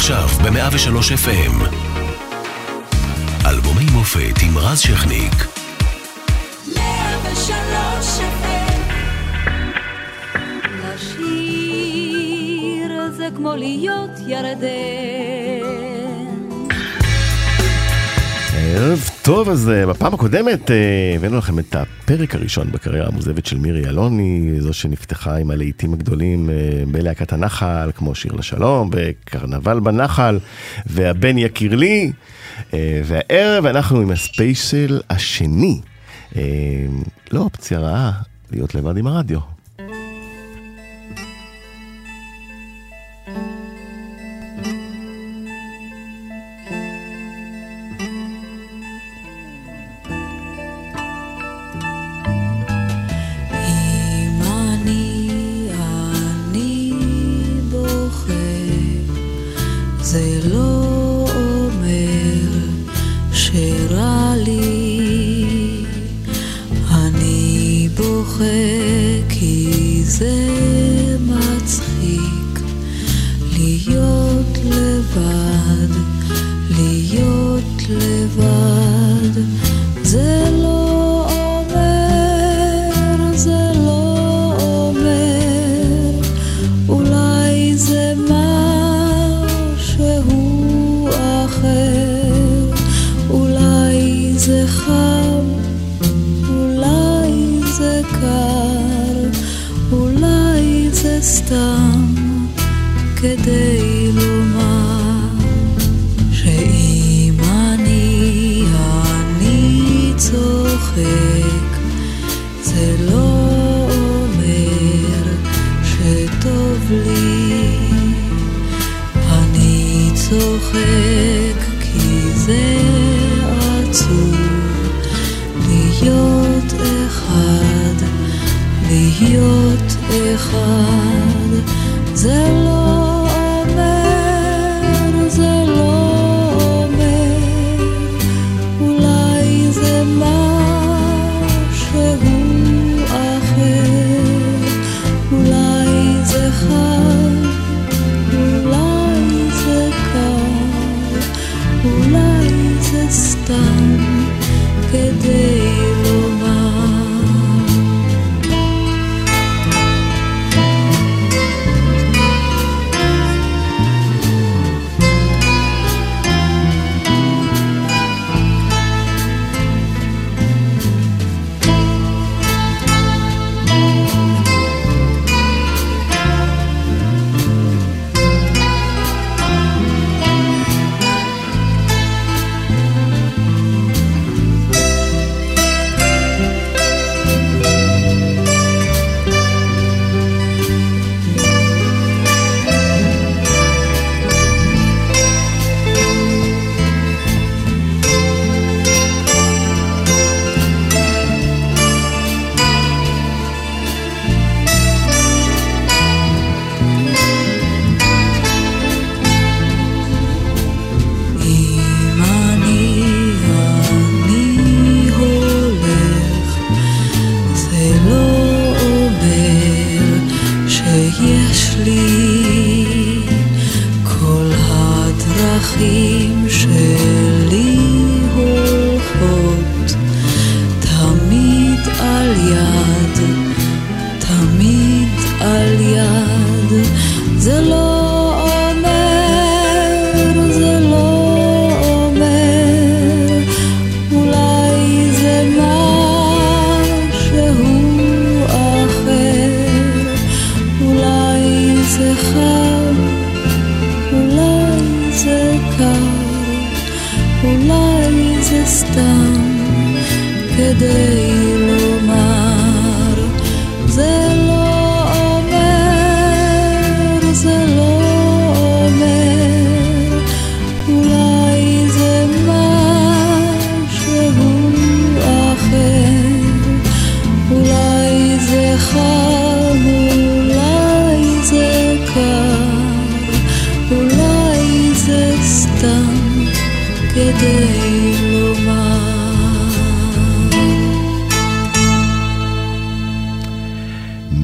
עכשיו 0.00 0.28
ב-103 0.28 0.96
FM. 1.26 1.54
אלבומי 3.46 3.84
מופת 3.92 4.42
עם 4.42 4.58
רז 4.58 4.80
שכניק. 4.80 5.32
103 6.76 8.20
לשיר 10.84 12.90
זה 13.16 13.28
כמו 13.36 13.56
להיות 13.56 14.10
ירדן. 14.26 15.39
ערב 18.76 19.10
טוב, 19.22 19.48
אז 19.48 19.68
אה, 19.68 19.86
בפעם 19.86 20.14
הקודמת 20.14 20.70
אה, 20.70 20.76
הבאנו 21.16 21.38
לכם 21.38 21.58
את 21.58 21.76
הפרק 21.76 22.34
הראשון 22.34 22.72
בקריירה 22.72 23.08
המוזבת 23.08 23.46
של 23.46 23.58
מירי 23.58 23.86
אלוני, 23.86 24.60
זו 24.60 24.72
שנפתחה 24.72 25.36
עם 25.36 25.50
הלהיטים 25.50 25.92
הגדולים 25.92 26.50
אה, 26.50 26.54
בלהקת 26.86 27.32
הנחל, 27.32 27.90
כמו 27.94 28.14
שיר 28.14 28.32
לשלום, 28.32 28.90
וקרנבל 28.92 29.80
בנחל, 29.80 30.38
והבן 30.86 31.38
יקיר 31.38 31.76
לי, 31.76 32.12
והערב 33.04 33.66
אנחנו 33.66 34.00
עם 34.00 34.10
הספיישל 34.10 35.00
השני. 35.10 35.80
לא 37.32 37.40
אופציה 37.40 37.78
רעה 37.78 38.12
להיות 38.52 38.74
לבד 38.74 38.96
עם 38.96 39.06
הרדיו. 39.06 39.59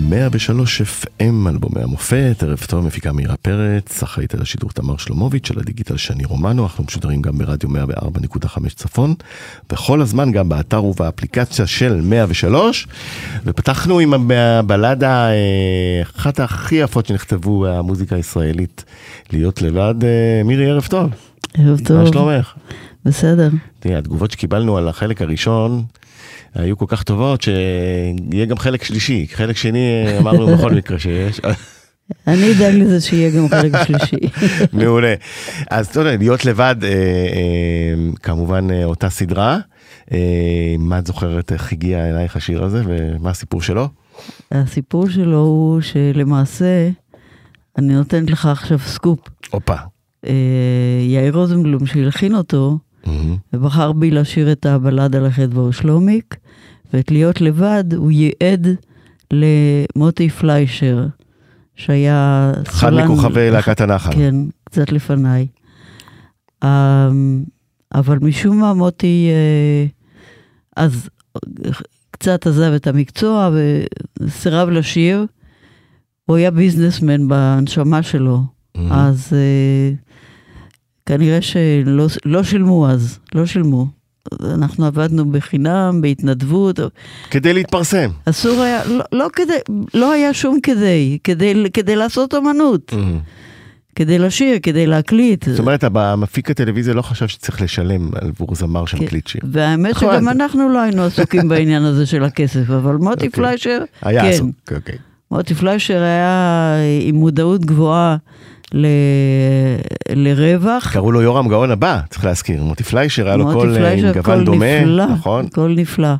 103 0.08 0.82
FM, 0.82 1.48
אלבומי 1.48 1.82
המופת, 1.82 2.42
ערב 2.42 2.58
טוב, 2.68 2.86
מפיקה 2.86 3.12
מירה 3.12 3.36
פרץ, 3.36 4.02
אחראית 4.02 4.34
על 4.34 4.42
השידור 4.42 4.70
תמר 4.70 4.96
שלומוביץ', 4.96 5.48
של 5.48 5.58
הדיגיטל 5.58 5.96
שני 5.96 6.24
רומנו, 6.24 6.62
אנחנו 6.62 6.84
משודרים 6.84 7.22
גם 7.22 7.38
ברדיו 7.38 7.70
104.5 7.70 8.74
צפון, 8.74 9.14
וכל 9.72 10.02
הזמן 10.02 10.32
גם 10.32 10.48
באתר 10.48 10.84
ובאפליקציה 10.84 11.66
של 11.66 12.00
103, 12.00 12.86
ופתחנו 13.44 13.98
עם 13.98 14.30
הבלדה, 14.30 15.30
אה, 15.30 16.02
אחת 16.02 16.40
הכי 16.40 16.74
יפות 16.74 17.06
שנכתבו 17.06 17.66
המוזיקה 17.66 18.16
הישראלית, 18.16 18.84
להיות 19.32 19.62
לבד. 19.62 19.94
אה, 20.04 20.42
מירי, 20.44 20.70
ערב 20.70 20.86
טוב. 20.90 21.25
ערב 21.58 21.80
טוב. 21.84 21.96
מה 21.96 22.06
שלומך? 22.06 22.54
בסדר. 23.04 23.48
תראי, 23.80 23.94
התגובות 23.94 24.30
שקיבלנו 24.30 24.76
על 24.76 24.88
החלק 24.88 25.22
הראשון, 25.22 25.84
היו 26.54 26.78
כל 26.78 26.84
כך 26.88 27.02
טובות 27.02 27.42
שיהיה 27.42 28.46
גם 28.46 28.58
חלק 28.58 28.84
שלישי, 28.84 29.26
חלק 29.32 29.56
שני 29.56 30.04
אמרנו 30.18 30.46
בכל 30.56 30.74
מקרה 30.74 30.98
שיש. 30.98 31.40
אני 32.26 32.52
אדאג 32.52 32.74
לזה 32.74 33.00
שיהיה 33.00 33.30
גם 33.30 33.48
חלק 33.48 33.72
שלישי. 33.86 34.16
מעולה. 34.72 35.14
אז 35.70 35.86
אתה 35.86 36.00
יודע, 36.00 36.16
להיות 36.16 36.44
לבד, 36.44 36.76
אה, 36.82 36.88
אה, 36.88 37.94
כמובן 38.22 38.70
אה, 38.70 38.84
אותה 38.84 39.10
סדרה. 39.10 39.58
מה 40.78 40.98
את 40.98 41.06
זוכרת, 41.06 41.52
איך 41.52 41.72
הגיע 41.72 42.08
אלייך 42.08 42.36
השיר 42.36 42.64
הזה 42.64 42.82
ומה 42.86 43.30
הסיפור 43.30 43.62
שלו? 43.62 43.88
הסיפור 44.52 45.08
שלו 45.08 45.38
הוא 45.38 45.80
שלמעשה, 45.80 46.90
אני 47.78 47.94
נותנת 47.94 48.30
לך 48.30 48.46
עכשיו 48.46 48.78
סקופ. 48.78 49.18
הופה. 49.50 49.95
אה, 50.26 51.04
יאיר 51.04 51.36
רוזנבלום 51.36 51.86
שהלחין 51.86 52.34
אותו, 52.34 52.78
מהמם. 53.06 53.36
ובחר 53.52 53.92
בי 53.92 54.10
לשיר 54.10 54.52
את 54.52 54.66
הבלד 54.66 55.16
על 55.16 55.26
החטא 55.26 55.54
והושלומיק, 55.54 56.36
ואת 56.92 57.10
להיות 57.10 57.40
לבד 57.40 57.84
הוא 57.96 58.10
ייעד 58.10 58.66
למוטי 59.30 60.28
פליישר, 60.28 61.06
שהיה 61.74 62.52
אחד 62.66 62.92
מכוכבי 62.92 63.50
להקת 63.50 63.80
הנחל. 63.80 64.12
כן, 64.12 64.34
קצת 64.64 64.92
לפניי. 64.92 65.46
אמ, 66.64 67.44
אבל 67.94 68.18
משום 68.22 68.60
מה 68.60 68.74
מוטי 68.74 69.28
אה, 69.30 69.86
אז 70.76 71.08
קצת 72.10 72.46
עזב 72.46 72.72
את 72.76 72.86
המקצוע 72.86 73.50
וסירב 74.20 74.68
לשיר. 74.68 75.26
הוא 76.24 76.36
היה 76.36 76.50
ביזנסמן 76.50 77.28
בהנשמה 77.28 78.02
שלו, 78.02 78.42
מהמם. 78.76 78.92
אז 78.92 79.32
אה, 79.32 79.92
כנראה 81.06 81.42
שלא 81.42 82.06
לא 82.24 82.42
שילמו 82.42 82.88
אז, 82.88 83.18
לא 83.34 83.46
שילמו. 83.46 83.86
אנחנו 84.44 84.86
עבדנו 84.86 85.32
בחינם, 85.32 86.00
בהתנדבות, 86.02 86.80
כדי 87.30 87.52
להתפרסם. 87.52 88.10
אסור 88.24 88.62
היה, 88.62 88.84
לא, 88.84 89.04
לא 89.12 89.28
כדי, 89.32 89.58
לא 89.94 90.12
היה 90.12 90.34
שום 90.34 90.58
כדי, 90.62 91.18
כדי, 91.24 91.64
כדי 91.72 91.96
לעשות 91.96 92.34
אומנות, 92.34 92.92
מהמם. 92.92 93.18
כדי 93.94 94.18
לשיר, 94.18 94.58
כדי 94.62 94.86
להקליט. 94.86 95.44
זאת 95.48 95.58
אומרת, 95.58 95.84
המפיק 95.84 96.50
הטלוויזיה 96.50 96.94
לא 96.94 97.02
חשב 97.02 97.28
שצריך 97.28 97.62
לשלם 97.62 98.10
עבור 98.14 98.54
זמר 98.54 98.86
שמקליט 98.86 99.26
שיר. 99.26 99.40
והאמת 99.52 99.90
נכון. 99.90 100.14
שגם 100.14 100.28
אנחנו 100.28 100.68
לא 100.68 100.78
היינו 100.78 101.02
עסוקים 101.02 101.48
בעניין 101.50 101.82
הזה 101.82 102.06
של 102.06 102.24
הכסף, 102.24 102.70
אבל 102.70 102.94
מוטי 102.94 103.14
אוקיי. 103.14 103.30
פליישר, 103.30 103.78
היה 104.02 104.22
כן. 104.22 104.28
עסוק, 104.28 104.50
אוקיי. 104.74 104.98
מוטי 105.30 105.54
פליישר 105.54 106.02
היה 106.02 106.76
עם 107.02 107.14
מודעות 107.14 107.64
גבוהה 107.64 108.16
ל... 108.74 108.86
לרווח. 110.10 110.92
קראו 110.92 111.12
לו 111.12 111.22
יורם 111.22 111.48
גאון 111.48 111.70
הבא, 111.70 112.00
צריך 112.10 112.24
להזכיר. 112.24 112.62
מוטי 112.62 112.84
פליישר, 112.84 113.26
היה 113.26 113.36
לו 113.36 113.52
קול 113.52 113.76
אה, 113.76 113.92
עם 113.92 114.12
גוון 114.12 114.44
דומה, 114.44 114.80
נפלא, 114.80 115.06
נכון? 115.06 115.48
קול 115.48 115.74
נפלא. 115.76 116.14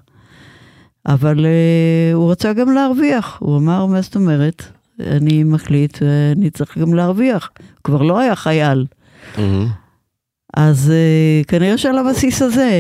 אבל 1.07 1.39
uh, 1.39 2.15
הוא 2.15 2.31
רצה 2.31 2.53
גם 2.53 2.71
להרוויח, 2.71 3.37
הוא 3.41 3.59
אמר, 3.59 3.87
מה 3.87 4.01
זאת 4.01 4.17
אומרת? 4.17 4.63
אני 5.01 5.45
מקליט 5.45 5.99
ואני 6.03 6.51
צריך 6.51 6.79
גם 6.79 6.95
להרוויח. 6.95 7.51
הוא 7.59 7.65
כבר 7.85 8.03
לא 8.03 8.19
היה 8.19 8.37
חייל. 8.37 8.87
אז 10.57 10.93
uh, 10.93 11.47
כנראה 11.47 11.79
שעל 11.79 11.99
הבסיס 11.99 12.43
הזה, 12.43 12.71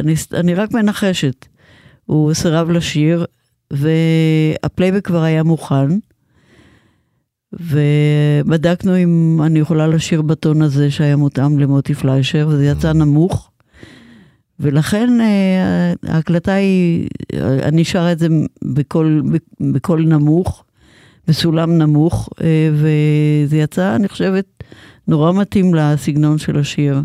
אני, 0.00 0.14
אני 0.34 0.54
רק 0.54 0.72
מנחשת. 0.72 1.46
הוא 2.06 2.34
סירב 2.34 2.70
לשיר, 2.70 3.26
והפלייבק 3.70 5.06
כבר 5.06 5.22
היה 5.22 5.42
מוכן, 5.42 5.88
ובדקנו 7.60 8.96
אם 8.96 9.40
אני 9.46 9.58
יכולה 9.58 9.86
לשיר 9.86 10.22
בטון 10.22 10.62
הזה 10.62 10.90
שהיה 10.90 11.16
מותאם 11.16 11.58
למוטי 11.58 11.94
פליישר, 11.94 12.48
וזה 12.50 12.66
יצא 12.66 12.92
נמוך. 12.92 13.50
ולכן 14.60 15.20
אה, 15.20 15.92
ההקלטה 16.12 16.52
היא, 16.52 17.08
אה, 17.34 17.68
אני 17.68 17.84
שרה 17.84 18.12
את 18.12 18.18
זה 18.18 18.26
בקול, 18.64 19.22
בקול 19.60 20.04
נמוך, 20.06 20.64
בסולם 21.28 21.78
נמוך, 21.78 22.28
אה, 22.42 22.70
וזה 22.72 23.56
יצא, 23.56 23.96
אני 23.96 24.08
חושבת, 24.08 24.44
נורא 25.08 25.32
מתאים 25.32 25.74
לסגנון 25.74 26.38
של 26.38 26.58
השיר. 26.58 27.00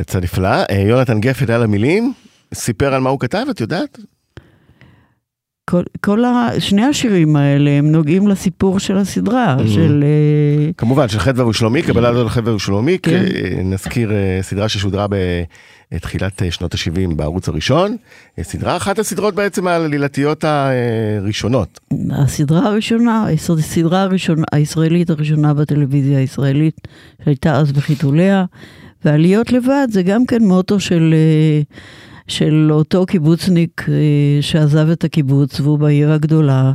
יצא 0.00 0.20
נפלא. 0.20 0.64
יונתן 0.86 1.20
גפן 1.20 1.50
על 1.50 1.62
המילים, 1.62 2.12
סיפר 2.54 2.94
על 2.94 3.00
מה 3.00 3.10
הוא 3.10 3.20
כתב, 3.20 3.46
את 3.50 3.60
יודעת? 3.60 3.98
כל, 5.70 5.82
כל 6.00 6.24
ה... 6.24 6.48
שני 6.58 6.82
השירים 6.84 7.36
האלה 7.36 7.70
הם 7.70 7.92
נוגעים 7.92 8.28
לסיפור 8.28 8.78
של 8.78 8.96
הסדרה, 8.96 9.56
Mhm. 9.58 9.68
של... 9.68 10.04
אה, 10.06 10.72
כמובן, 10.76 11.08
של 11.08 11.18
חדווה 11.18 11.46
ושלומיק, 11.46 11.90
הבלד 11.90 12.16
על 12.16 12.28
חדווה 12.28 12.54
ושלומיק, 12.54 13.06
כן. 13.08 13.24
אה, 13.34 13.62
נזכיר 13.62 14.12
אה, 14.12 14.38
סדרה 14.42 14.68
ששודרה 14.68 15.06
בתחילת 15.92 16.42
אה, 16.42 16.50
שנות 16.50 16.74
ה-70 16.74 17.14
בערוץ 17.14 17.48
הראשון. 17.48 17.96
סדרה, 18.42 18.76
אחת 18.76 18.98
הסדרות 18.98 19.34
בעצם 19.34 19.66
העלילתיות 19.66 20.44
הראשונות. 20.44 21.80
הסדרה 22.10 22.66
הראשונה, 22.66 23.26
הסדרה 23.34 24.02
הראשונה, 24.02 24.44
הישראלית 24.52 25.10
הראשונה 25.10 25.54
בטלוויזיה 25.54 26.18
הישראלית, 26.18 26.80
שהייתה 27.24 27.56
אז 27.56 27.72
בחיתוליה, 27.72 28.44
ועליות 29.04 29.52
לבד 29.52 29.86
זה 29.90 30.02
גם 30.02 30.26
כן 30.26 30.42
מוטו 30.42 30.80
של, 30.80 31.14
של 32.30 32.68
אותו 32.72 33.06
קיבוצניק 33.06 33.86
אה, 33.88 33.94
שעזב 34.40 34.90
את 34.90 35.04
הקיבוץ 35.04 35.60
והוא 35.60 35.78
בעיר 35.78 36.12
הגדולה, 36.12 36.72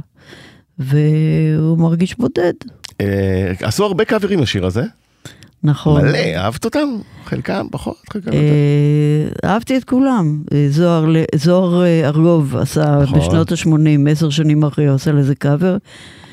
והוא 0.79 1.77
מרגיש 1.77 2.17
בודד, 2.17 2.53
אה, 3.01 3.51
עשו 3.61 3.85
הרבה 3.85 4.05
קאברים 4.05 4.39
לשיר 4.39 4.65
הזה, 4.65 4.83
נכון. 5.63 6.01
מלא, 6.01 6.17
אהבת 6.35 6.65
אותם? 6.65 6.87
חלקם 7.25 7.67
פחות, 7.71 7.95
חלקם 8.09 8.27
יותר. 8.27 8.39
אה, 8.39 9.49
אהבתי 9.49 9.77
את 9.77 9.83
כולם. 9.83 10.43
זוהר, 10.69 11.05
זוהר 11.35 11.85
ארגוב 11.85 12.55
עשה 12.55 12.99
נכון. 13.03 13.19
בשנות 13.19 13.51
ה-80, 13.51 14.09
עשר 14.11 14.29
שנים 14.29 14.63
אחרי, 14.63 14.87
עשה 14.87 15.11
לזה 15.11 15.35
קאבר. 15.35 15.77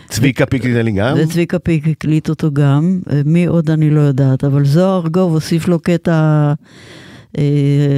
צביקה 0.09 0.47
פיקלי 0.47 0.93
גם. 0.93 1.17
וצביקה 1.19 1.59
פיק 1.59 1.89
הקליט 1.89 2.29
אותו 2.29 2.53
גם, 2.53 3.01
מי 3.25 3.47
עוד 3.47 3.71
אני 3.71 3.91
לא 3.91 4.01
יודעת, 4.01 4.45
אבל 4.45 4.65
זוהר 4.65 5.03
ארגוב 5.03 5.33
הוסיף 5.33 5.69
לו 5.69 5.81
קטע 5.81 6.53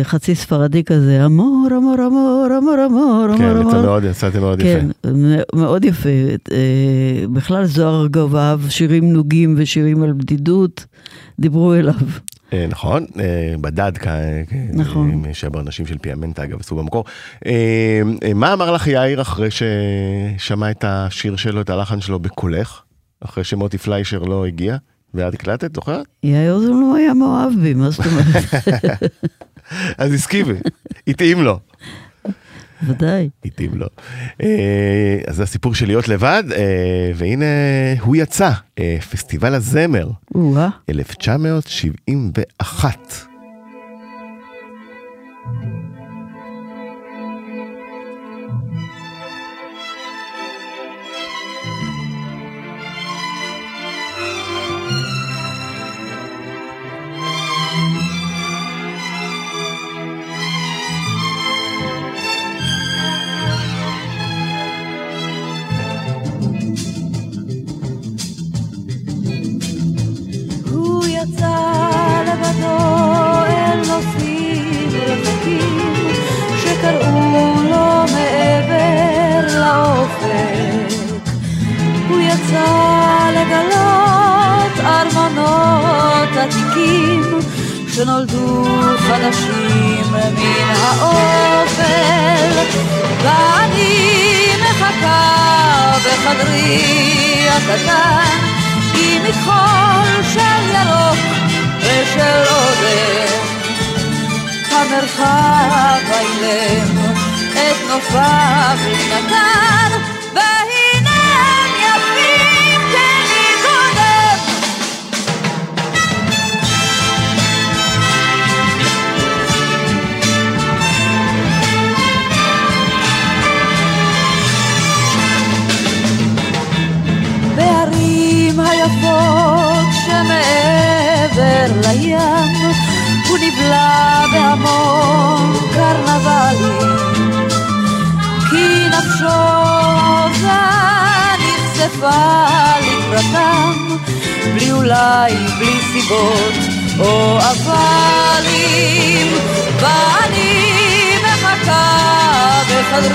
חצי 0.02 0.34
ספרדי 0.34 0.84
כזה, 0.84 1.26
אמור, 1.26 1.68
אמור, 1.78 1.94
אמור, 2.06 2.46
אמור, 2.58 2.76
אמור, 2.86 3.36
כן, 3.38 3.44
אמור, 3.44 3.60
יצא 3.60 3.70
אמור. 3.70 3.82
מאוד, 3.82 4.04
יצאתם 4.04 4.40
מאוד 4.40 4.62
כן, 4.62 4.88
יפה. 5.06 5.12
מ- 5.16 5.60
מאוד 5.60 5.84
יפה. 5.84 6.08
אה, 6.52 7.24
בכלל 7.32 7.64
זוהר 7.64 8.06
אהב 8.36 8.68
שירים 8.68 9.12
נוגים 9.12 9.54
ושירים 9.58 10.02
על 10.02 10.12
בדידות, 10.12 10.86
דיברו 11.40 11.74
אליו. 11.74 11.94
אה, 12.52 12.66
נכון, 12.68 13.04
אה, 13.20 13.54
בדד, 13.60 13.92
נכון. 14.72 15.10
עם 15.10 15.24
שבר 15.32 15.62
נשים 15.62 15.86
של 15.86 15.98
פיאמנטה, 15.98 16.44
אגב, 16.44 16.60
עשו 16.60 16.76
במקור. 16.76 17.04
אה, 17.46 17.52
אה, 18.24 18.34
מה 18.34 18.52
אמר 18.52 18.70
לך 18.72 18.86
יאיר 18.86 19.20
אחרי 19.22 19.48
ששמע 19.50 20.70
את 20.70 20.84
השיר 20.88 21.36
שלו, 21.36 21.60
את 21.60 21.70
הלחן 21.70 22.00
שלו 22.00 22.18
בקולך? 22.18 22.80
אחרי 23.24 23.44
שמוטי 23.44 23.78
פליישר 23.78 24.18
לא 24.18 24.46
הגיע? 24.46 24.76
ואת 25.14 25.34
הקלטת, 25.34 25.74
זוכרת? 25.74 26.06
יאיר 26.22 26.58
זולו 26.58 26.96
היה 26.96 27.14
מאוהב 27.14 27.52
בי, 27.62 27.74
מה 27.74 27.90
זאת 27.90 28.06
אומרת? 28.06 28.44
אז 29.98 30.12
הסכים, 30.12 30.46
התאים 31.08 31.42
לו. 31.42 31.58
ודאי. 32.86 33.28
התאים 33.44 33.74
לו. 33.74 33.86
אה, 34.42 35.18
אז 35.26 35.36
זה 35.36 35.42
הסיפור 35.42 35.74
של 35.74 35.86
להיות 35.86 36.08
לבד, 36.08 36.44
אה, 36.52 37.10
והנה 37.14 37.44
הוא 38.00 38.16
יצא, 38.16 38.50
אה, 38.78 38.96
פסטיבל 39.10 39.54
הזמר, 39.54 40.10
או-אה. 40.34 40.68
1971. 40.90 43.26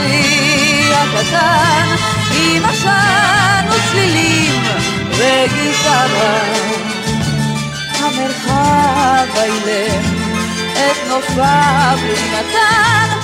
בחדרי 0.09 0.93
הקטן 0.93 1.95
עם 2.31 2.65
עשן 2.65 3.65
וצלילים 3.69 4.63
וגיטרה. 5.11 6.39
המרחב 7.99 9.37
האילם 9.37 10.03
את 10.73 10.97
נופיו 11.09 11.97
הוא 12.01 12.17
נתן 12.33 13.18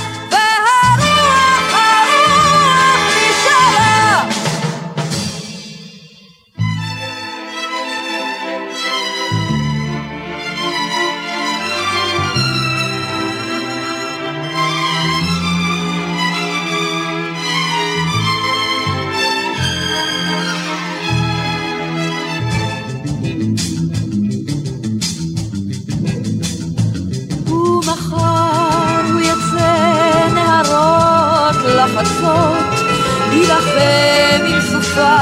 יילחם 33.46 34.46
עם 34.46 34.62
סופה 34.62 35.18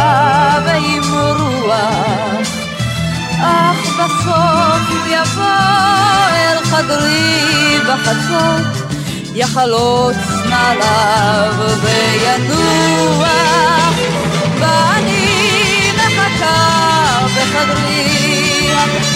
ועם 0.66 1.04
רוח. 1.40 2.48
אך 3.42 3.88
בסוף 3.88 4.90
הוא 4.90 5.08
יבוא 5.08 5.46
אל 6.36 6.66
חדרי 6.66 7.80
בחצות, 7.88 8.92
יחלוץ 9.36 10.18
נעליו 10.50 11.54
וינוח. 11.82 13.28
ואני 14.60 15.92
מחכה 15.96 17.20
בחדרי 17.26 18.70
הקטן, 18.74 19.13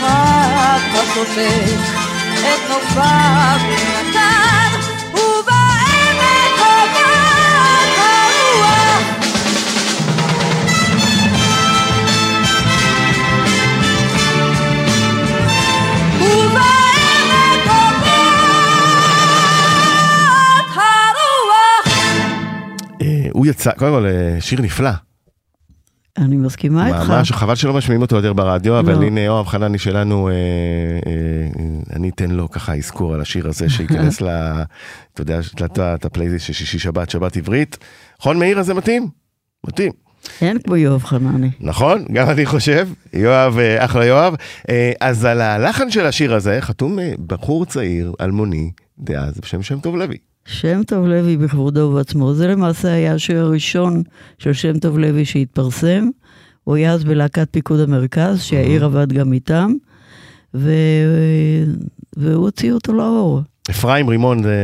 המרחב 0.00 0.80
השופט 0.94 1.80
את 2.30 2.70
נופיו 2.70 3.58
נתן, 3.70 4.80
ובעמק 5.14 6.58
הוגת 6.58 7.96
הרוח. 7.96 9.02
אה, 23.02 23.28
הוא 23.32 23.46
יצא, 23.46 23.70
קודם 23.70 23.92
כל, 23.92 24.06
אה, 24.06 24.40
שיר 24.40 24.60
נפלא. 24.60 25.05
אני 26.18 26.36
מסכימה 26.36 26.86
איתך. 26.86 27.10
ממש, 27.10 27.32
חבל 27.32 27.54
שלא 27.54 27.74
משמיעים 27.74 28.02
אותו 28.02 28.16
יותר 28.16 28.32
ברדיו, 28.32 28.78
אבל 28.78 28.92
לא. 28.94 29.02
הנה 29.02 29.20
יואב 29.20 29.46
חנני 29.46 29.78
שלנו, 29.78 30.28
אה, 30.28 30.32
אה, 30.32 30.36
אני 31.96 32.08
אתן 32.08 32.30
לו 32.30 32.50
ככה 32.50 32.74
אזכור 32.74 33.14
על 33.14 33.20
השיר 33.20 33.48
הזה, 33.48 33.68
שייכנס 33.70 34.20
ל... 34.26 34.28
אתה 35.14 35.22
יודע, 35.22 35.38
את- 35.64 35.78
את 35.78 36.04
הפלייליסט 36.04 36.46
של 36.46 36.52
שישי 36.52 36.78
שבת, 36.78 37.10
שבת 37.10 37.36
עברית. 37.36 37.78
נכון, 38.20 38.38
מאיר 38.38 38.58
הזה 38.58 38.74
מתאים? 38.74 39.08
מתאים. 39.66 39.92
אין 40.42 40.58
כמו 40.58 40.76
יואב 40.76 41.02
חנני. 41.04 41.50
נכון, 41.60 42.04
גם 42.12 42.30
אני 42.30 42.46
חושב, 42.46 42.88
יואב, 43.12 43.58
אה, 43.58 43.84
אחלה 43.84 44.04
יואב. 44.06 44.34
אז 45.00 45.24
על 45.24 45.40
הלחן 45.40 45.90
של 45.90 46.06
השיר 46.06 46.34
הזה 46.34 46.58
חתום 46.60 46.98
בחור 47.26 47.64
צעיר, 47.66 48.12
אלמוני, 48.20 48.70
דאז, 48.98 49.40
בשם 49.40 49.62
שם 49.62 49.80
טוב 49.80 49.96
לוי. 49.96 50.16
שם 50.46 50.82
טוב 50.82 51.06
לוי 51.06 51.36
בכבודו 51.36 51.80
ובעצמו, 51.80 52.34
זה 52.34 52.48
למעשה 52.48 52.92
היה 52.92 53.14
השיר 53.14 53.40
הראשון 53.40 54.02
של 54.38 54.52
שם 54.52 54.78
טוב 54.78 54.98
לוי 54.98 55.24
שהתפרסם. 55.24 56.08
הוא 56.64 56.76
היה 56.76 56.92
אז 56.92 57.04
בלהקת 57.04 57.48
פיקוד 57.50 57.80
המרכז, 57.80 58.42
שיאיר 58.42 58.84
עבד 58.84 59.12
גם 59.12 59.32
איתם, 59.32 59.72
ו... 60.54 60.70
והוא 62.16 62.44
הוציא 62.44 62.72
אותו 62.72 62.92
לאור. 62.92 63.40
אפרים 63.70 64.08
רימון 64.08 64.42
זה 64.42 64.56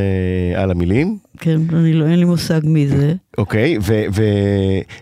על 0.56 0.70
המילים, 0.70 1.18
כן, 1.38 1.60
אני 1.72 1.92
לא, 1.92 2.06
אין 2.06 2.18
לי 2.18 2.24
מושג 2.24 2.60
מי 2.64 2.88
זה. 2.88 3.14
אוקיי, 3.38 3.78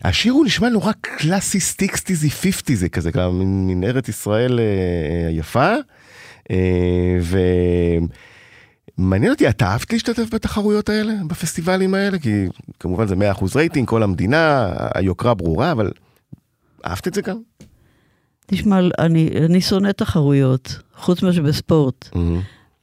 והשיר 0.05 0.33
הוא 0.33 0.45
נשמע 0.45 0.69
נורא 0.69 0.93
קלאסי 1.01 1.61
סטיקסטיזי 1.61 2.31
פיפטיזי 2.31 2.91
כזה, 2.91 3.11
גם 3.11 3.39
מין, 3.39 3.67
מין 3.67 3.85
ארץ 3.85 4.09
ישראל 4.09 4.61
אה, 4.61 5.29
היפה. 5.29 5.75
אה, 6.51 6.57
ומעניין 9.01 9.33
אותי, 9.33 9.49
אתה 9.49 9.67
אהבת 9.67 9.93
להשתתף 9.93 10.35
בתחרויות 10.35 10.89
האלה, 10.89 11.13
בפסטיבלים 11.27 11.95
האלה? 11.95 12.19
כי 12.19 12.47
כמובן 12.81 13.07
זה 13.07 13.15
100% 13.15 13.45
רייטינג, 13.57 13.89
כל 13.89 14.03
המדינה, 14.03 14.73
היוקרה 14.95 15.35
ברורה, 15.35 15.73
אבל 15.73 15.91
אהבת 16.87 17.09
את 17.09 17.15
זה 17.15 17.23
גם? 17.23 17.37
תשמע, 18.47 18.81
אני, 18.99 19.31
אני 19.47 19.61
שונא 19.61 19.93
תחרויות, 19.93 20.79
חוץ 20.97 21.23
מאשר 21.23 21.43
בספורט, 21.43 22.09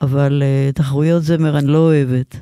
אבל 0.01 0.43
uh, 0.43 0.73
תחרויות 0.73 1.23
זמר 1.23 1.57
אני 1.57 1.67
לא 1.67 1.77
אוהבת. 1.77 2.35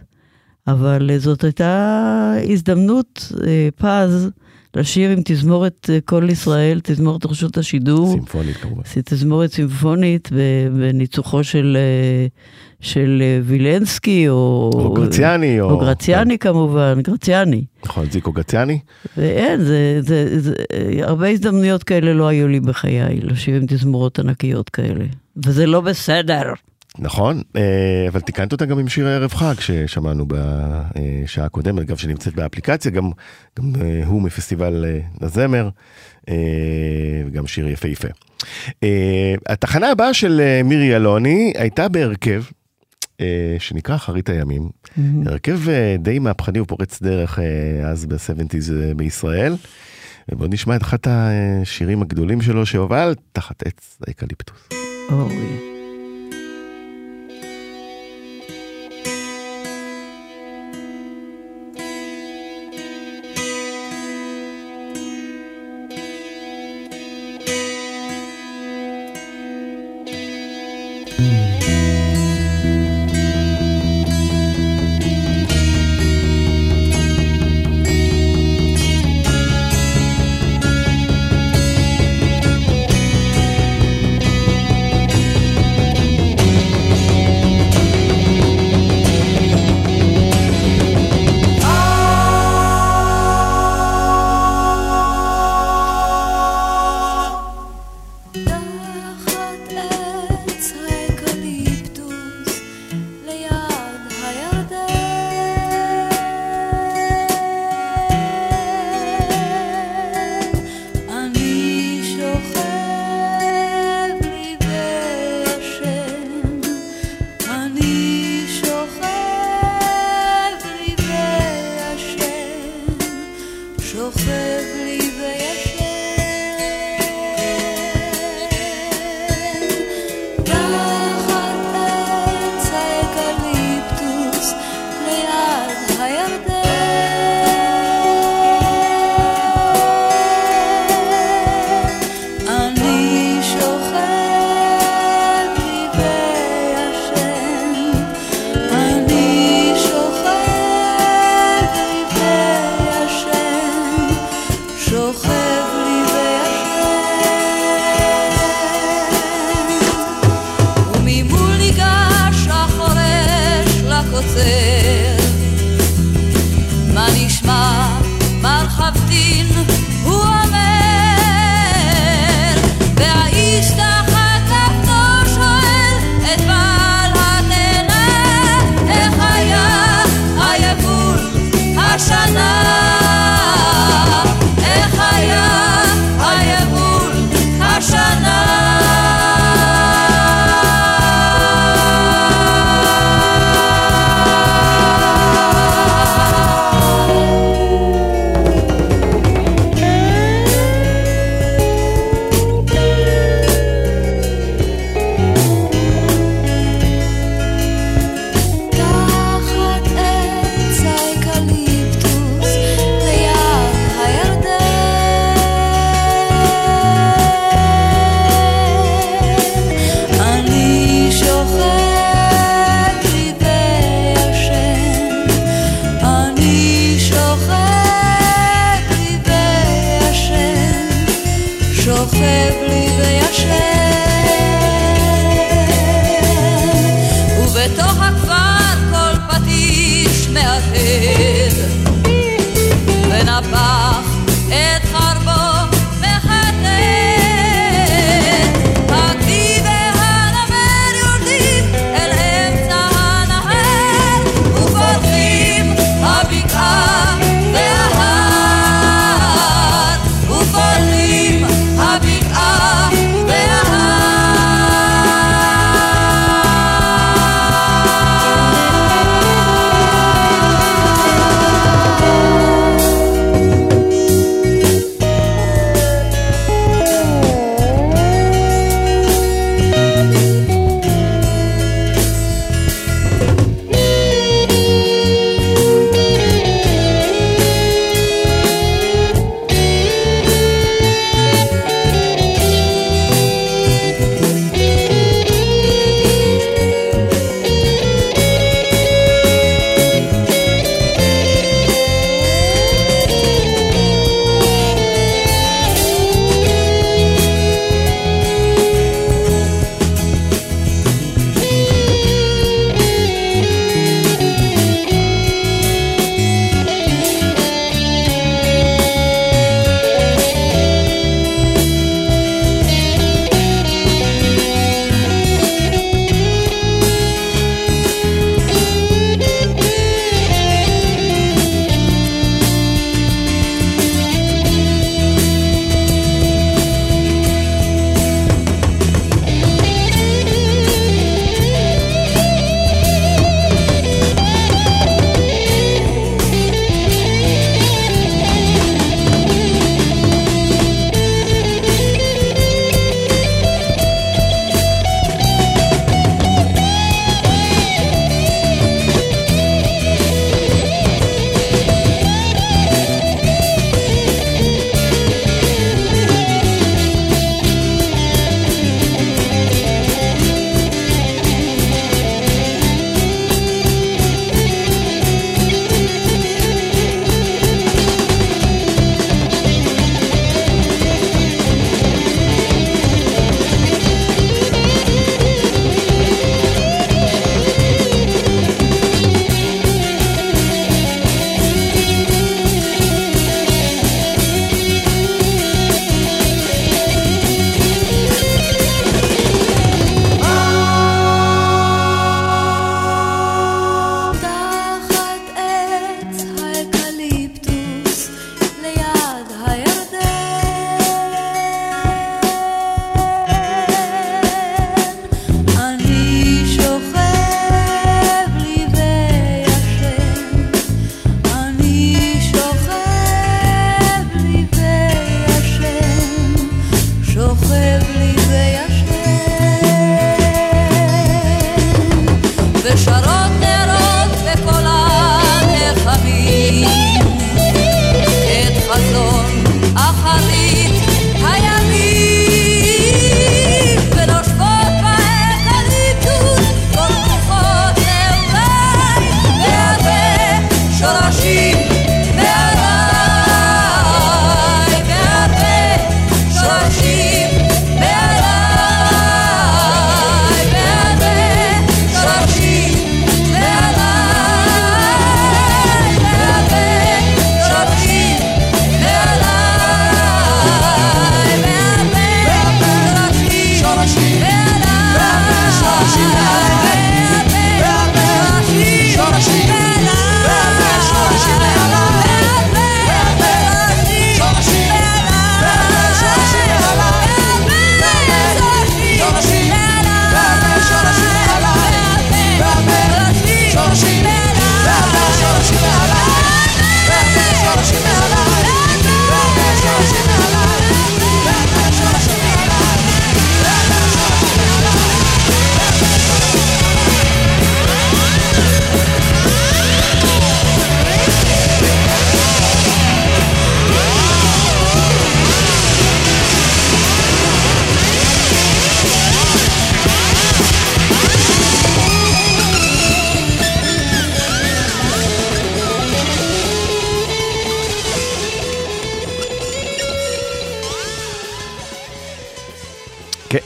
אבל 0.68 1.12
uh, 1.16 1.20
זאת 1.20 1.44
הייתה 1.44 2.34
הזדמנות 2.50 3.32
uh, 3.32 3.38
פז 3.76 4.30
לשיר 4.76 5.10
עם 5.10 5.22
תזמורת 5.26 5.90
uh, 5.90 6.02
קול 6.06 6.30
ישראל, 6.30 6.80
תזמורת 6.84 7.26
רשות 7.26 7.58
השידור. 7.58 8.12
סימפונית 8.12 8.58
כמובן. 8.58 8.82
תזמורת 9.06 9.52
סימפונית 9.52 10.30
בניצוחו 10.78 11.44
של, 11.44 11.78
אה, 11.80 12.28
של 12.82 13.22
אה, 13.22 13.40
וילנסקי, 13.44 14.30
או, 14.30 14.72
או 14.74 14.94
גרציאני, 14.94 15.62
או... 15.62 15.72
או 15.72 15.78
גרציאני 15.78 16.38
כמובן, 16.38 17.02
גרציאני. 17.02 17.66
נכון, 17.86 18.06
זיקו 18.10 18.32
גרציאני. 18.32 18.80
ואין, 19.18 19.64
זה, 19.64 19.98
זה, 20.02 20.40
זה, 20.40 20.54
אה, 20.74 21.08
הרבה 21.08 21.28
הזדמנויות 21.28 21.84
כאלה 21.84 22.14
לא 22.14 22.28
היו 22.28 22.48
לי 22.48 22.60
בחיי, 22.60 23.20
לשיר 23.22 23.56
עם 23.56 23.66
תזמורות 23.68 24.20
ענקיות 24.20 24.70
כאלה. 24.70 25.06
וזה 25.46 25.66
לא 25.66 25.82
בסדר. 25.82 26.54
נכון, 27.00 27.42
אה, 27.56 28.06
אבל 28.08 28.20
תיקנת 28.20 28.52
אותה 28.52 28.66
גם 28.66 28.80
עם 28.80 28.88
שיר 28.88 29.08
הערב 29.08 29.34
חג 29.34 29.54
ששמענו 29.60 30.26
בשעה 30.28 31.46
הקודמת, 31.46 31.80
אגב 31.80 31.98
שנמצאת 31.98 32.36
באפליקציה, 32.36 32.92
גם, 32.92 33.12
גם 33.60 33.72
אה, 33.82 34.06
הוא 34.06 34.22
מפסטיבל 34.22 34.86
הזמר, 35.22 35.70
וגם 37.28 37.48
שיר 37.48 37.68
יפהפה. 37.68 38.08
התחנה 39.50 39.92
הבאה 39.92 40.14
של 40.14 40.62
מירי 40.64 40.96
אלוני 40.96 41.54
הייתה 41.56 41.90
בהרכב 41.90 42.44
שנקרא 43.60 43.96
אחרית 43.96 44.30
הימים, 44.30 44.70
הרכב 45.26 45.70
אה, 45.70 45.96
די 46.00 46.20
מהפכני 46.20 46.60
ופורץ 46.60 47.02
דרך 47.02 47.40
אה, 47.40 47.90
אז 47.90 48.06
ב-70's 48.06 48.74
אה, 48.74 48.94
בישראל. 48.94 49.56
ובואו 50.32 50.50
נשמע 50.50 50.76
את 50.76 50.82
אחד 50.82 50.98
השירים 51.08 52.02
הגדולים 52.02 52.42
שלו 52.42 52.66
שהובל 52.66 53.16
תחת 53.32 53.64
עץ 53.68 54.00
האקליפטוס. 54.08 54.70
אוי. 55.12 55.75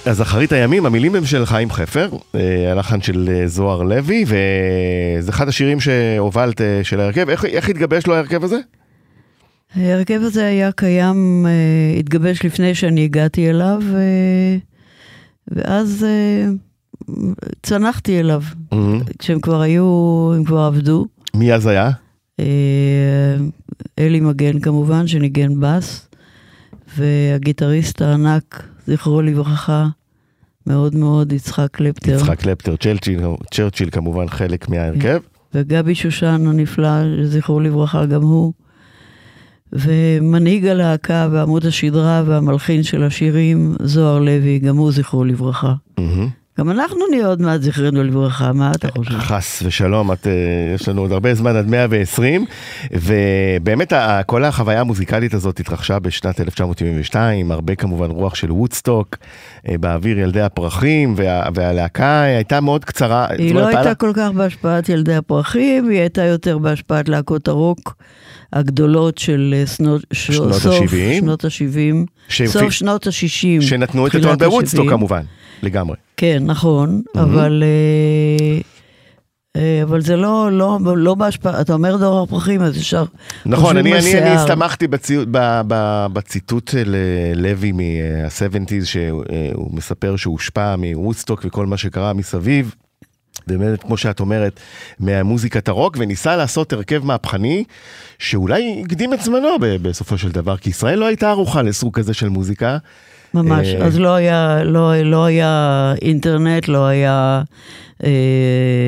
אז 0.09 0.21
אחרית 0.21 0.51
הימים, 0.51 0.85
המילים 0.85 1.15
הם 1.15 1.25
של 1.25 1.45
חיים 1.45 1.71
חפר, 1.71 2.09
אה, 2.35 2.71
הלחן 2.71 3.01
של 3.01 3.29
אה, 3.31 3.47
זוהר 3.47 3.83
לוי, 3.83 4.25
וזה 4.27 5.31
אחד 5.31 5.47
השירים 5.47 5.79
שהובלת 5.79 6.61
אה, 6.61 6.79
של 6.83 6.99
ההרכב. 6.99 7.29
איך, 7.29 7.45
איך 7.45 7.69
התגבש 7.69 8.07
לו 8.07 8.15
ההרכב 8.15 8.43
הזה? 8.43 8.59
ההרכב 9.75 10.19
הזה 10.23 10.45
היה 10.45 10.71
קיים, 10.71 11.45
התגבש 11.99 12.45
לפני 12.45 12.75
שאני 12.75 13.03
הגעתי 13.03 13.49
אליו, 13.49 13.81
ואז 15.47 16.05
צנחתי 17.63 18.19
אליו, 18.19 18.41
כשהם 19.19 19.39
כבר 19.39 19.61
היו, 19.61 20.31
הם 20.35 20.43
כבר 20.43 20.59
עבדו. 20.59 21.05
מי 21.33 21.53
אז 21.53 21.67
היה? 21.67 21.91
אלי 23.99 24.19
מגן 24.19 24.59
כמובן, 24.59 25.07
שניגן 25.07 25.59
בס, 25.59 26.07
והגיטריסט 26.97 28.01
הענק, 28.01 28.63
זכרו 28.87 29.21
לברכה, 29.21 29.87
מאוד 30.69 30.95
מאוד, 30.95 31.31
יצחק 31.31 31.67
קלפטר. 31.71 32.15
יצחק 32.15 32.39
קלפטר, 32.39 32.75
צ'רצ'יל, 32.75 33.19
צ'רצ'יל 33.53 33.89
כמובן 33.89 34.27
חלק 34.27 34.69
מההרכב. 34.69 35.19
וגבי 35.53 35.95
שושן 35.95 36.45
הנפלא, 36.47 36.89
זכרו 37.23 37.59
לברכה 37.59 38.05
גם 38.05 38.21
הוא. 38.21 38.53
ומנהיג 39.73 40.65
הלהקה 40.65 41.27
ועמוד 41.31 41.65
השדרה 41.65 42.23
והמלחין 42.25 42.83
של 42.83 43.03
השירים, 43.03 43.75
זוהר 43.83 44.19
לוי, 44.19 44.59
גם 44.59 44.77
הוא 44.77 44.91
זכרו 44.91 45.23
לברכה. 45.23 45.73
מהמם. 45.97 46.38
גם 46.59 46.69
אנחנו 46.71 46.99
נהיה 47.11 47.27
עוד 47.27 47.41
מעט 47.41 47.61
זכרנו 47.61 48.03
לברכה, 48.03 48.53
מה 48.53 48.71
אתה 48.71 48.87
חושב? 48.97 49.17
חס 49.19 49.63
ושלום, 49.65 50.11
את, 50.11 50.27
אה, 50.27 50.31
יש 50.75 50.89
לנו 50.89 51.01
עוד 51.01 51.11
הרבה 51.11 51.33
זמן 51.33 51.55
עד 51.55 51.67
120, 51.67 52.45
ובאמת 52.91 53.93
כל 54.25 54.43
החוויה 54.45 54.81
המוזיקלית 54.81 55.33
הזאת 55.33 55.59
התרחשה 55.59 55.99
בשנת 55.99 56.41
1972, 56.41 57.51
הרבה 57.51 57.75
כמובן 57.75 58.09
רוח 58.11 58.35
של 58.35 58.51
וודסטוק, 58.51 59.15
אה, 59.69 59.77
באוויר 59.77 60.19
ילדי 60.19 60.41
הפרחים, 60.41 61.13
וה, 61.17 61.43
והלהקה 61.55 62.21
הייתה 62.21 62.61
מאוד 62.61 62.85
קצרה. 62.85 63.27
היא 63.37 63.55
לא 63.55 63.67
הייתה 63.67 63.81
היה- 63.81 63.95
כל 63.95 64.11
כך 64.15 64.29
בהשפעת 64.31 64.89
ילדי 64.89 65.15
הפרחים, 65.15 65.89
היא 65.89 65.99
הייתה 65.99 66.23
יותר 66.23 66.57
בהשפעת 66.57 67.09
להקות 67.09 67.47
הרוק 67.47 67.95
הגדולות 68.53 69.17
של 69.17 69.55
אה, 69.57 69.67
שנות, 69.67 70.01
ש- 70.13 70.27
שנות 70.31 70.53
סוף 70.53 70.81
ה-שבעים. 70.81 71.23
שנות 71.23 71.45
ה-70, 71.45 72.05
שהפי- 72.29 72.47
סוף 72.51 72.69
שנות 72.71 73.07
ה-60. 73.07 73.61
שנתנו 73.61 74.07
את 74.07 74.15
הטון 74.15 74.37
בוודסטוק 74.37 74.89
כמובן, 74.89 75.21
לגמרי. 75.63 75.95
כן, 76.17 76.43
נכון, 76.49 77.01
אבל... 77.15 77.63
אה, 77.65 78.61
אה, 79.57 79.83
אבל 79.83 80.01
זה 80.01 80.15
לא, 80.15 80.49
לא, 80.51 80.79
לא 80.95 81.15
בהשפעה, 81.15 81.61
אתה 81.61 81.73
אומר 81.73 81.97
דור 81.97 82.23
הפרחים, 82.23 82.61
אז 82.61 82.77
ישר 82.77 83.05
נכון, 83.45 83.77
אני, 83.77 83.93
אני, 83.93 84.19
אני. 84.19 84.29
הסתמכתי 84.29 84.87
בציו, 84.87 85.23
ב, 85.31 85.61
ב, 85.67 86.05
בציטוט 86.13 86.67
של 86.67 86.95
אה, 86.95 87.41
לוי 87.41 87.71
מה-70's, 87.71 88.85
שהוא 88.85 89.75
מספר 89.75 90.15
שהוא 90.15 90.33
הושפע 90.33 90.75
מוודסטוק 90.75 91.41
וכל 91.45 91.65
מה 91.65 91.77
שקרה 91.77 92.13
מסביב. 92.13 92.75
באמת, 93.47 93.83
כמו 93.83 93.97
שאת 93.97 94.19
אומרת, 94.19 94.59
מהמוזיקת 94.99 95.67
הרוק, 95.67 95.95
וניסה 95.99 96.35
לעשות 96.35 96.73
הרכב 96.73 97.05
מהפכני, 97.05 97.63
שאולי 98.19 98.83
הקדים 98.85 99.13
את 99.13 99.21
זמנו 99.21 99.49
בסופו 99.59 100.17
של 100.17 100.31
דבר, 100.31 100.57
כי 100.57 100.69
ישראל 100.69 100.99
לא 100.99 101.05
הייתה 101.05 101.29
ערוכה 101.29 101.61
לסוג 101.61 101.95
כזה 101.95 102.13
של 102.13 102.29
מוזיקה. 102.29 102.77
ממש, 103.33 103.67
אה, 103.67 103.85
אז 103.85 103.99
לא 103.99 104.15
היה, 104.15 104.63
לא, 104.63 105.01
לא 105.01 105.25
היה 105.25 105.93
אינטרנט, 106.01 106.67
לא 106.67 106.85
היה 106.85 107.41
אה, 108.03 108.09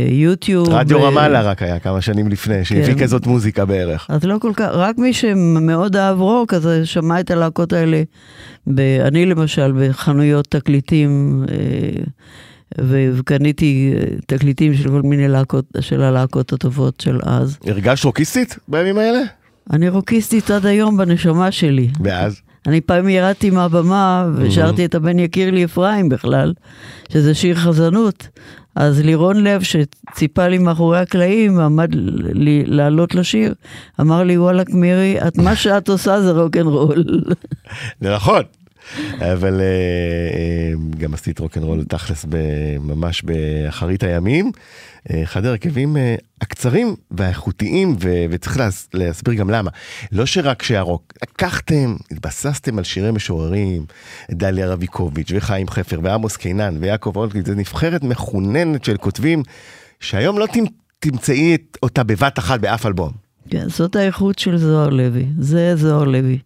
יוטיוב. 0.09 0.69
רדיו 0.69 0.97
אה, 0.97 1.07
רמאללה 1.07 1.41
רק 1.41 1.61
היה 1.61 1.79
כמה 1.79 2.01
שנים 2.01 2.27
לפני, 2.27 2.65
שהביא 2.65 2.93
כן. 2.93 2.99
כזאת 3.03 3.27
מוזיקה 3.27 3.65
בערך. 3.65 4.05
אז 4.09 4.23
לא 4.23 4.37
כל 4.41 4.51
כך, 4.55 4.69
רק 4.73 4.97
מי 4.97 5.13
שמאוד 5.13 5.95
אהב 5.95 6.19
רוק, 6.19 6.53
אז 6.53 6.69
שמע 6.83 7.19
את 7.19 7.31
הלהקות 7.31 7.73
האלה. 7.73 8.03
ב, 8.67 8.79
אני 8.79 9.25
למשל, 9.25 9.73
בחנויות 9.79 10.47
תקליטים, 10.47 11.43
אה, 11.51 12.03
ו- 12.81 13.11
וקניתי 13.13 13.93
אה, 13.95 14.03
תקליטים 14.27 14.73
של 14.73 14.89
כל 14.89 15.01
מיני 15.01 15.27
להקות, 15.27 15.65
של 15.79 16.01
הלהקות 16.01 16.53
הטובות 16.53 17.01
של 17.01 17.19
אז. 17.23 17.57
הרגשת 17.67 18.05
רוקיסטית 18.05 18.57
בימים 18.67 18.97
האלה? 18.97 19.19
אני 19.73 19.89
רוקיסטית 19.89 20.51
עד 20.51 20.65
היום 20.65 20.97
בנשמה 20.97 21.51
שלי. 21.51 21.87
ואז? 22.03 22.41
אני 22.67 22.81
פעם 22.81 23.09
ירדתי 23.09 23.49
מהבמה 23.49 24.27
ושרתי 24.35 24.85
את 24.85 24.95
הבן 24.95 25.19
יקיר 25.19 25.51
לי 25.51 25.65
אפרים 25.65 26.09
בכלל, 26.09 26.53
שזה 27.09 27.33
שיר 27.33 27.55
חזנות. 27.55 28.27
אז 28.75 28.99
לירון 28.99 29.43
לב, 29.43 29.61
שציפה 29.61 30.47
לי 30.47 30.57
מאחורי 30.57 30.99
הקלעים, 30.99 31.59
עמד 31.59 31.89
לי 32.33 32.63
לעלות 32.65 33.15
לשיר, 33.15 33.53
אמר 33.99 34.23
לי, 34.23 34.37
וואלכ 34.37 34.69
מירי, 34.69 35.27
את, 35.27 35.37
מה 35.37 35.55
שאת 35.55 35.89
עושה 35.89 36.21
זה 36.21 36.31
רוקנרול. 36.31 37.03
זה 38.01 38.15
נכון. 38.15 38.43
אבל 39.17 39.61
אה, 39.61 39.65
אה, 39.65 40.73
גם 40.97 41.13
עשית 41.13 41.39
רוקנרול 41.39 41.83
תכלס 41.83 42.25
ממש 42.79 43.23
באחרית 43.23 44.03
הימים. 44.03 44.51
אה, 45.11 45.23
אחד 45.23 45.45
ההרכבים 45.45 45.97
אה, 45.97 46.15
הקצרים 46.41 46.95
והאיכותיים, 47.11 47.95
וצריך 48.29 48.57
להס- 48.57 48.89
להסביר 48.93 49.33
גם 49.33 49.49
למה. 49.49 49.71
לא 50.11 50.25
שרק 50.25 50.63
שהרוק, 50.63 51.13
לקחתם, 51.23 51.95
התבססתם 52.11 52.77
על 52.77 52.83
שירי 52.83 53.11
משוררים, 53.11 53.85
דליה 54.31 54.67
רביקוביץ' 54.67 55.31
וחיים 55.35 55.67
חפר 55.67 55.99
ועמוס 56.03 56.37
קינן 56.37 56.75
ויעקב 56.79 57.13
אולקין, 57.15 57.45
זו 57.45 57.53
נבחרת 57.55 58.03
מחוננת 58.03 58.83
של 58.85 58.97
כותבים, 58.97 59.43
שהיום 59.99 60.39
לא 60.39 60.45
תמצ- 60.45 60.71
תמצאי 60.99 61.57
אותה 61.83 62.03
בבת 62.03 62.39
אחת 62.39 62.59
באף 62.59 62.85
אלבום. 62.85 63.11
כן, 63.49 63.69
זאת 63.69 63.95
האיכות 63.95 64.39
של 64.39 64.57
זוהר 64.57 64.89
לוי, 64.89 65.25
זה 65.39 65.75
זוהר 65.75 66.03
לוי. 66.03 66.39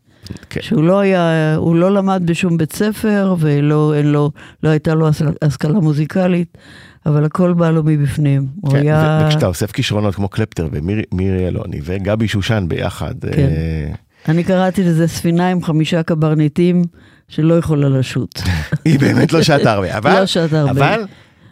כן. 0.49 0.61
שהוא 0.61 0.83
לא 0.83 0.99
היה, 0.99 1.55
הוא 1.55 1.75
לא 1.75 1.93
למד 1.93 2.21
בשום 2.25 2.57
בית 2.57 2.73
ספר, 2.73 3.35
ולא 3.39 3.93
לו, 4.03 4.31
לא 4.63 4.69
הייתה 4.69 4.93
לו 4.93 5.09
השכלה- 5.41 5.79
מוזיקלית, 5.79 6.57
אבל 7.05 7.25
הכל 7.25 7.53
בא 7.53 7.69
לו 7.71 7.83
מבפנים. 7.83 8.47
הוא 8.61 8.71
כן, 8.71 8.77
היה... 8.77 9.23
וכשאתה 9.27 9.47
אוסף 9.47 9.71
כישרונות 9.71 10.15
כמו 10.15 10.29
קלפטר 10.29 10.67
ומירי 10.71 11.47
אלוני 11.47 11.79
וגבי 11.83 12.27
שושן 12.27 12.65
ביחד, 12.67 13.15
כן. 13.21 13.27
אה, 13.41 13.91
אני 14.29 14.43
קראתי 14.43 14.83
לזה 14.83 15.07
ספינה 15.07 15.49
עם 15.49 15.63
חמישה 15.63 16.03
קברניטים 16.03 16.81
שלא 17.27 17.53
יכולה 17.57 17.89
לשוט. 17.89 18.39
היא 18.85 18.99
באמת 18.99 19.33
לא 19.33 19.43
שעתה 19.43 19.73
הרבה. 19.73 19.97
אבל, 19.97 20.19
לא 20.19 20.25
שעתה 20.25 20.59
הרבה. 20.61 20.71
אבל, 20.71 21.05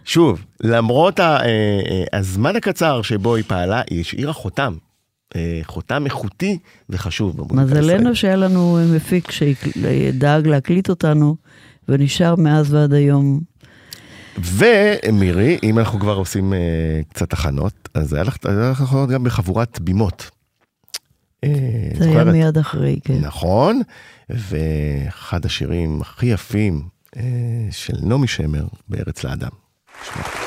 שוב, 0.05 0.45
למרות 0.63 1.19
אה, 1.19 1.39
אה, 1.45 1.49
הזמן 2.13 2.55
הקצר 2.55 3.01
שבו 3.01 3.35
היא 3.35 3.43
פעלה, 3.47 3.81
היא 3.89 4.01
השאירה 4.01 4.33
חותם. 4.33 4.73
חותם 5.63 6.05
איכותי 6.05 6.57
וחשוב 6.89 7.37
במוזיקה 7.37 7.61
הישראלית. 7.61 7.95
מזלנו 7.95 8.15
שהיה 8.15 8.35
לנו 8.35 8.77
מפיק 8.95 9.31
שדאג 9.31 10.47
להקליט 10.47 10.89
אותנו, 10.89 11.35
ונשאר 11.89 12.35
מאז 12.35 12.73
ועד 12.73 12.93
היום. 12.93 13.39
ומירי, 14.37 15.57
אם 15.63 15.79
אנחנו 15.79 15.99
כבר 15.99 16.15
עושים 16.15 16.53
אה, 16.53 16.59
קצת 17.09 17.33
הכנות, 17.33 17.89
אז 17.93 18.13
היה 18.13 18.23
לך 18.23 18.37
היה 18.45 18.71
לך 18.71 18.81
הכנות 18.81 19.09
גם 19.09 19.23
בחבורת 19.23 19.79
בימות. 19.81 20.29
אה, 21.43 21.49
זה 21.97 22.09
היה? 22.09 22.23
מיד 22.23 22.57
אחרי, 22.57 22.99
כן. 23.03 23.19
נכון, 23.21 23.81
ואחד 24.29 25.45
השירים 25.45 26.01
הכי 26.01 26.25
יפים 26.25 26.81
אה, 27.17 27.21
של 27.71 27.93
נעמי 28.01 28.27
שמר 28.27 28.65
בארץ 28.89 29.23
לאדם. 29.23 29.51
שמע. 30.03 30.42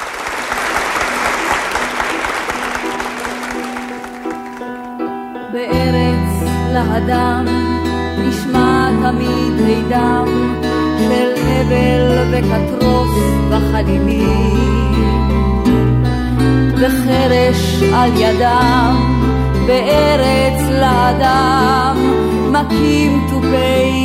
להדם 6.77 7.45
נשמע 8.19 8.91
תמיד 9.03 9.67
הידם 9.67 10.55
של 10.99 11.33
הבל 11.47 12.25
וכתרוס 12.31 13.11
וחלילים 13.51 14.57
וחרש 16.77 17.83
על 17.95 18.11
ידם 18.17 18.97
בארץ 19.67 20.61
לאדם 20.71 21.97
מכים 22.53 23.27
תופי 23.31 23.96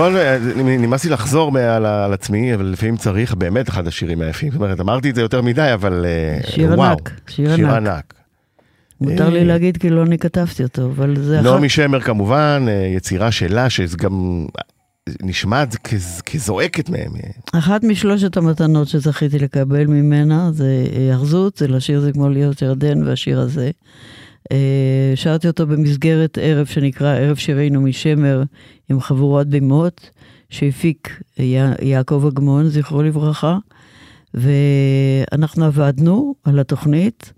כל, 0.00 0.16
נמאס 0.62 1.04
לי 1.04 1.10
לחזור 1.10 1.58
על, 1.58 1.86
על 1.86 2.12
עצמי, 2.12 2.54
אבל 2.54 2.64
לפעמים 2.64 2.96
צריך 2.96 3.34
באמת 3.34 3.68
אחד 3.68 3.86
השירים 3.86 4.20
היפים. 4.20 4.50
זאת 4.50 4.60
אומרת, 4.60 4.80
אמרתי 4.80 5.10
את 5.10 5.14
זה 5.14 5.20
יותר 5.20 5.42
מדי, 5.42 5.70
אבל 5.74 6.06
אה, 6.06 6.50
שיר 6.50 6.72
וואו. 6.74 6.90
ענק, 6.90 7.20
שיר, 7.28 7.56
שיר 7.56 7.70
ענק. 7.70 7.88
ענק. 7.88 8.14
מותר 9.00 9.28
לי 9.28 9.38
אה, 9.38 9.44
להגיד 9.44 9.76
כי 9.76 9.90
לא 9.90 10.02
אני 10.02 10.18
כתבתי 10.18 10.62
אותו, 10.62 10.86
אבל 10.86 11.16
זה... 11.16 11.40
נעמי 11.40 11.68
שמר 11.68 12.00
כמובן, 12.00 12.66
אה, 12.68 12.72
יצירה 12.96 13.32
שלה, 13.32 13.70
שזה 13.70 13.96
גם 13.96 14.46
נשמעת 15.22 15.76
כזועקת 16.26 16.88
מהם. 16.88 17.12
אחת 17.52 17.84
משלושת 17.84 18.36
המתנות 18.36 18.88
שזכיתי 18.88 19.38
לקבל 19.38 19.86
ממנה 19.86 20.50
זה 20.52 20.84
היאחזות, 20.96 21.56
זה 21.56 21.68
לשיר 21.68 22.00
זה 22.00 22.12
כמו 22.12 22.28
להיות 22.28 22.62
ירדן 22.62 23.02
והשיר 23.06 23.40
הזה. 23.40 23.70
שרתי 25.14 25.48
אותו 25.48 25.66
במסגרת 25.66 26.38
ערב 26.42 26.66
שנקרא 26.66 27.16
ערב 27.16 27.36
שירינו 27.36 27.80
משמר 27.80 28.42
עם 28.88 29.00
חבורת 29.00 29.46
בימות, 29.46 30.10
שהפיק 30.50 31.20
יעקב 31.82 32.24
אגמון, 32.28 32.68
זכרו 32.68 33.02
לברכה, 33.02 33.58
ואנחנו 34.34 35.64
עבדנו 35.64 36.34
על 36.44 36.58
התוכנית, 36.58 37.32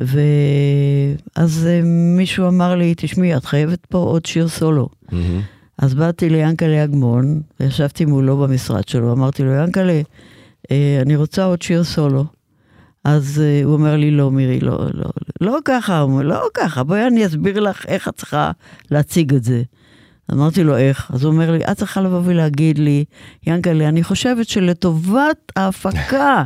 ואז 0.00 1.66
אה, 1.66 1.80
מישהו 2.16 2.48
אמר 2.48 2.76
לי, 2.76 2.94
תשמעי, 2.96 3.36
את 3.36 3.44
חייבת 3.44 3.86
פה 3.86 3.98
עוד 3.98 4.26
שיר 4.26 4.48
סולו. 4.48 4.88
Mm-hmm. 4.88 5.14
אז 5.78 5.94
באתי 5.94 6.30
ליאנקלה 6.30 6.84
אגמון, 6.84 7.40
וישבתי 7.60 8.04
מולו 8.04 8.36
במשרד 8.36 8.88
שלו, 8.88 9.12
אמרתי 9.12 9.42
לו, 9.42 9.52
יאנקלה, 9.52 10.00
אה, 10.70 10.98
אני 11.02 11.16
רוצה 11.16 11.44
עוד 11.44 11.62
שיר 11.62 11.84
סולו. 11.84 12.24
אז 13.04 13.42
uh, 13.42 13.64
הוא 13.64 13.72
אומר 13.72 13.96
לי, 13.96 14.10
לא, 14.10 14.30
מירי, 14.30 14.60
לא, 14.60 14.78
לא, 14.94 15.10
לא 15.40 15.58
ככה, 15.64 16.00
הוא 16.00 16.12
אומר, 16.12 16.22
לא 16.22 16.48
ככה, 16.54 16.82
בואי 16.82 17.06
אני 17.06 17.26
אסביר 17.26 17.60
לך 17.60 17.86
איך 17.88 18.08
את 18.08 18.16
צריכה 18.16 18.50
להציג 18.90 19.34
את 19.34 19.44
זה. 19.44 19.62
אמרתי 20.32 20.64
לו, 20.64 20.76
איך? 20.76 21.10
אז 21.14 21.24
הוא 21.24 21.32
אומר 21.32 21.50
לי, 21.50 21.58
את 21.58 21.76
צריכה 21.76 22.00
לבוא 22.00 22.20
ולהגיד 22.24 22.78
לי, 22.78 23.04
ינקלה, 23.46 23.88
אני 23.88 24.02
חושבת 24.02 24.48
שלטובת 24.48 25.52
ההפקה, 25.56 26.44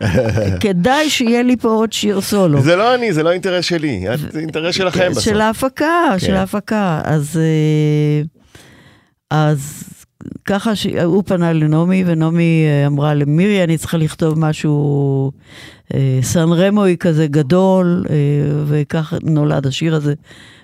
כדאי 0.62 1.10
שיהיה 1.10 1.42
לי 1.42 1.56
פה 1.56 1.68
עוד 1.68 1.92
שיר 1.92 2.20
סולו. 2.20 2.62
זה 2.62 2.76
לא 2.76 2.94
אני, 2.94 3.12
זה 3.12 3.22
לא 3.22 3.32
אינטרס 3.32 3.64
שלי, 3.64 4.04
זה 4.32 4.38
אינטרס 4.38 4.74
שלכם 4.74 5.08
בסוף. 5.10 5.24
של 5.24 5.40
ההפקה, 5.40 6.06
כן. 6.12 6.18
של 6.18 6.34
ההפקה. 6.34 7.00
אז, 7.04 7.40
אה, 7.40 8.22
אז 9.30 9.84
ככה 10.44 10.74
שהוא 10.74 11.22
פנה 11.26 11.52
לנעמי, 11.52 12.04
ונעמי 12.06 12.64
אה, 12.66 12.86
אמרה 12.86 13.14
למירי, 13.14 13.64
אני 13.64 13.78
צריכה 13.78 13.96
לכתוב 13.96 14.38
משהו 14.38 15.32
אה, 15.94 16.18
סן 16.22 16.52
רמוי 16.52 16.96
כזה 17.00 17.26
גדול, 17.26 18.04
וכך 18.66 19.14
נולד 19.22 19.66
השיר 19.66 19.94
הזה. 19.94 20.14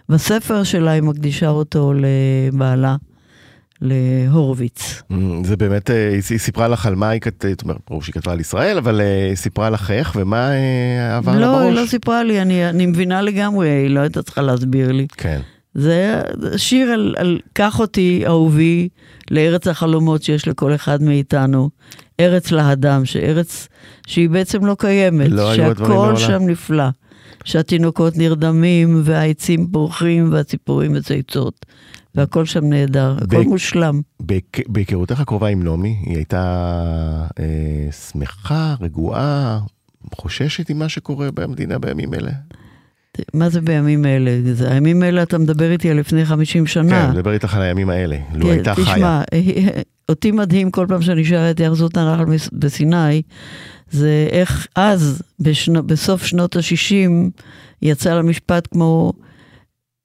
בספר 0.08 0.62
שלה 0.64 0.90
היא 0.90 1.02
מקדישה 1.02 1.48
אותו 1.48 1.92
לבעלה. 1.94 2.96
להורוביץ. 3.82 5.02
Mm, 5.12 5.14
זה 5.44 5.56
באמת, 5.56 5.90
אה, 5.90 6.08
היא 6.28 6.38
סיפרה 6.38 6.68
לך 6.68 6.86
על 6.86 6.94
מה 6.94 7.08
היא 7.08 7.20
כתבה, 7.20 7.50
זאת 7.50 7.62
אומרת, 7.62 7.76
ברור 7.88 8.02
שהיא 8.02 8.12
כתבה 8.12 8.32
על 8.32 8.40
ישראל, 8.40 8.78
אבל 8.78 9.00
אה, 9.00 9.26
היא 9.28 9.34
סיפרה 9.34 9.70
לך 9.70 9.90
איך 9.90 10.12
ומה 10.16 10.50
אה, 10.50 11.16
עבר 11.16 11.38
לה 11.38 11.46
בראש? 11.46 11.62
לא, 11.62 11.68
היא 11.68 11.72
לא 11.72 11.86
סיפרה 11.86 12.24
לי, 12.24 12.42
אני, 12.42 12.68
אני 12.68 12.86
מבינה 12.86 13.22
לגמרי, 13.22 13.68
היא 13.68 13.90
לא 13.90 14.00
הייתה 14.00 14.22
צריכה 14.22 14.42
להסביר 14.42 14.92
לי. 14.92 15.06
כן. 15.16 15.40
זה 15.74 16.22
שיר 16.56 16.90
על, 16.90 17.14
על 17.18 17.40
קח 17.52 17.80
אותי, 17.80 18.22
אהובי, 18.26 18.88
לארץ 19.30 19.68
החלומות 19.68 20.22
שיש 20.22 20.48
לכל 20.48 20.74
אחד 20.74 21.02
מאיתנו. 21.02 21.70
ארץ 22.20 22.52
להדם, 22.52 23.04
שארץ 23.04 23.68
שהיא 24.09 24.31
בעצם 24.31 24.64
לא 24.64 24.77
קיימת, 24.79 25.29
לא 25.31 25.55
שהכל 25.55 26.16
שם 26.16 26.42
נפלא. 26.47 26.88
שהתינוקות 27.44 28.16
נרדמים, 28.16 29.01
והעצים 29.05 29.66
פורחים, 29.73 30.33
והציפורים 30.33 30.92
מצייצות. 30.92 31.66
והכל 32.14 32.44
שם 32.44 32.64
נהדר, 32.64 33.16
הכל 33.23 33.42
מושלם. 33.42 34.01
בהיכרותך 34.68 35.21
הקרובה 35.21 35.49
עם 35.49 35.62
נעמי, 35.62 35.97
היא 36.03 36.16
הייתה 36.16 37.27
אה, 37.38 37.92
שמחה, 37.92 38.75
רגועה, 38.81 39.61
חוששת 40.14 40.71
עם 40.71 40.79
מה 40.79 40.88
שקורה 40.88 41.29
במדינה 41.35 41.79
בימים 41.79 42.14
אלה? 42.14 42.31
מה 43.35 43.48
זה 43.48 43.61
בימים 43.61 44.07
אלה? 44.07 44.40
זה, 44.52 44.72
הימים 44.72 45.02
האלה, 45.02 45.22
אתה 45.22 45.38
מדבר 45.38 45.70
איתי 45.70 45.90
על 45.90 45.98
לפני 45.98 46.24
50 46.24 46.66
שנה. 46.66 47.07
כן, 47.07 47.11
מדבר 47.11 47.33
איתך 47.33 47.54
על 47.54 47.62
הימים 47.62 47.90
האלה, 47.90 48.16
לו 48.35 48.46
כן, 48.46 48.50
הייתה 48.50 48.74
תשמע, 48.74 48.85
חיה. 48.85 48.94
תשמע, 48.94 49.22
אותי 50.09 50.31
מדהים 50.31 50.70
כל 50.70 50.87
פעם 50.88 51.02
שאני 51.02 51.24
שרת 51.24 51.61
יחזות 51.61 51.96
הנחל 51.96 52.24
בסיני, 52.52 53.22
זה 53.90 54.28
איך 54.31 54.66
אז, 54.74 55.22
בשנו, 55.40 55.83
בסוף 55.83 56.26
שנות 56.26 56.57
ה-60, 56.57 57.11
יצא 57.83 58.14
למשפט 58.14 58.68
כמו 58.70 59.12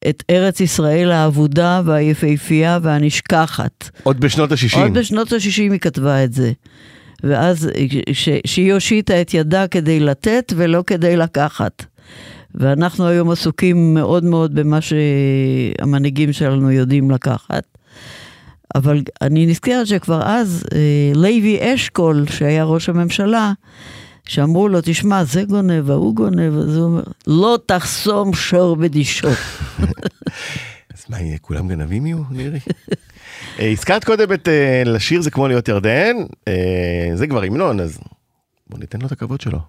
את 0.10 0.24
ארץ 0.30 0.60
ישראל 0.60 1.12
האבודה 1.12 1.82
והיפהפייה 1.86 2.80
והנשכחת. 2.82 3.90
עוד 4.04 4.20
בשנות 4.20 4.52
ה-60. 4.52 4.78
עוד 4.78 4.94
בשנות 4.94 5.34
ה-60 5.34 5.72
היא 5.72 5.80
כתבה 5.80 6.24
את 6.24 6.34
זה. 6.34 6.52
ואז 7.24 7.70
ש, 8.14 8.30
שהיא 8.46 8.74
הושיטה 8.74 9.22
את 9.22 9.34
ידה 9.34 9.68
כדי 9.68 10.00
לתת 10.00 10.54
ולא 10.56 10.84
כדי 10.88 11.18
לקחת. 11.18 11.86
ואנחנו 12.56 13.08
היום 13.08 13.30
עסוקים 13.30 13.94
מאוד 13.94 14.24
מאוד 14.24 14.56
במה 14.56 14.80
שהמנהיגים 14.82 16.34
שלנו 16.34 16.72
יודעים 16.72 17.12
לקחת. 17.12 17.64
אבל 18.76 19.02
אני 19.22 19.46
נזכרת 19.46 19.88
שכבר 19.88 20.22
אז 20.26 20.64
אה, 20.74 21.12
לוי 21.16 21.74
אשכול, 21.74 22.26
שהיה 22.30 22.64
ראש 22.64 22.90
הממשלה, 22.90 23.54
שאמרו 24.26 24.68
לו, 24.68 24.80
תשמע, 24.84 25.24
זה 25.24 25.44
גונב, 25.44 25.92
ההוא 25.92 26.16
גונב, 26.16 26.58
אז 26.58 26.78
הוא 26.78 26.86
אומר, 26.86 27.04
לא 27.28 27.60
תחסום 27.66 28.34
שור 28.34 28.76
בדישו. 28.76 29.28
אז 30.94 31.06
מה 31.10 31.20
יהיה, 31.20 31.38
כולם 31.38 31.68
גנבים 31.68 32.06
יהיו, 32.06 32.18
מירי? 32.32 32.60
אה, 33.60 33.72
הזכרת 33.72 34.04
קודם 34.04 34.34
את 34.34 34.48
אה, 34.48 34.84
לשיר 34.86 35.22
זה 35.22 35.32
כמו 35.32 35.48
להיות 35.48 35.68
ירדן, 35.68 36.16
זה 37.16 37.28
כבר 37.28 37.44
המנון, 37.44 37.80
אז 37.80 38.00
בוא 38.70 38.80
ניתן 38.80 39.02
לו 39.02 39.08
את 39.08 39.12
הכבוד 39.12 39.42
שלו. 39.42 39.60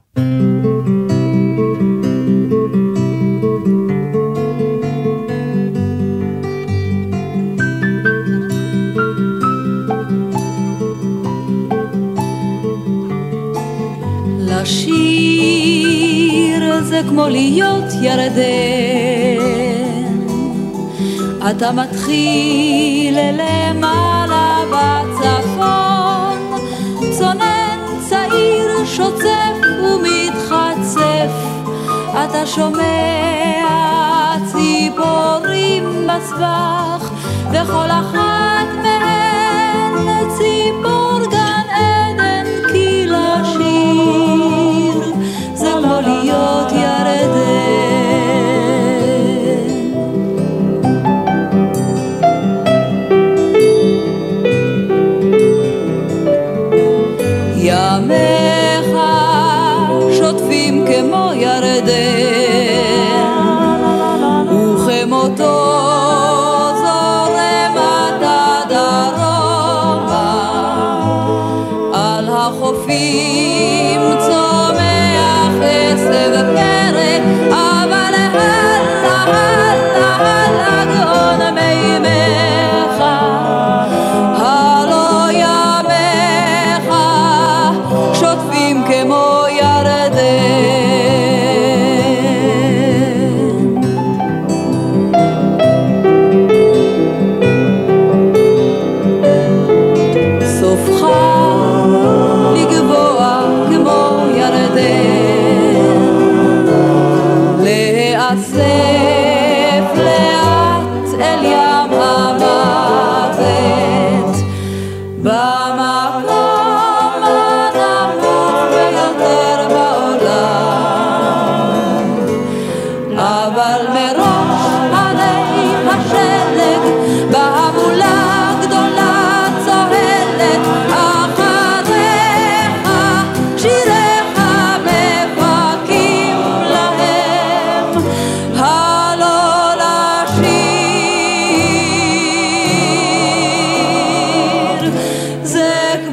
לשיר 14.74 16.62
זה 16.82 17.00
כמו 17.08 17.28
להיות 17.28 17.84
ירדן. 18.02 19.44
אתה 21.50 21.72
מתחיל 21.72 23.18
למעלה 23.32 24.58
בצפון, 24.72 26.38
צונן 27.18 27.78
צעיר 28.08 28.84
שוצף 28.84 29.56
ומתחצף, 29.84 31.32
אתה 32.10 32.46
שומע 32.46 33.64
ציפורים 34.52 36.06
בסבך, 36.06 37.10
וכל 37.50 37.90
אחת 37.90 38.68
מהן 38.82 40.28
ציפור 40.38 41.13
כמו 46.24 46.32
להיות 46.32 46.72
ירדן 46.72 47.73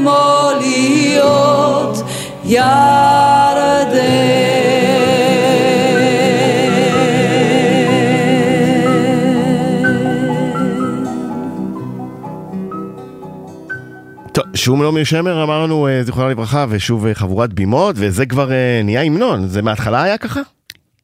כמו 0.02 0.50
להיות 0.62 1.98
ירדן 2.44 2.62
טוב, 14.32 14.44
שוב 14.56 14.82
נעמי 14.82 15.06
שמר 15.06 15.44
אמרנו, 15.44 15.88
אה, 15.88 16.04
זיכרונה 16.04 16.30
לברכה, 16.30 16.66
ושוב 16.70 17.06
אה, 17.06 17.14
חבורת 17.14 17.54
בימות, 17.54 17.96
וזה 18.00 18.26
כבר 18.26 18.52
אה, 18.52 18.82
נהיה 18.84 19.02
המנון, 19.02 19.48
זה 19.48 19.62
מההתחלה 19.62 20.04
היה 20.04 20.18
ככה? 20.18 20.42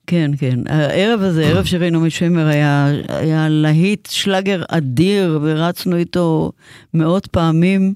כן, 0.08 0.32
כן. 0.40 0.60
הערב 0.66 1.22
הזה, 1.22 1.46
ערב 1.46 1.66
שירי 1.70 1.92
נעמי 1.92 2.10
שמר, 2.10 2.48
היה, 2.48 2.88
היה 3.10 3.48
להיט 3.50 4.08
שלאגר 4.12 4.64
אדיר, 4.70 5.40
ורצנו 5.42 5.96
איתו 5.96 6.52
מאות 6.94 7.28
פעמים. 7.28 7.94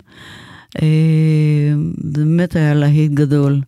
אה, 0.82 1.74
באמת 2.03 2.55
היה 2.55 2.74
להיט 2.74 3.11
גדול. 3.11 3.61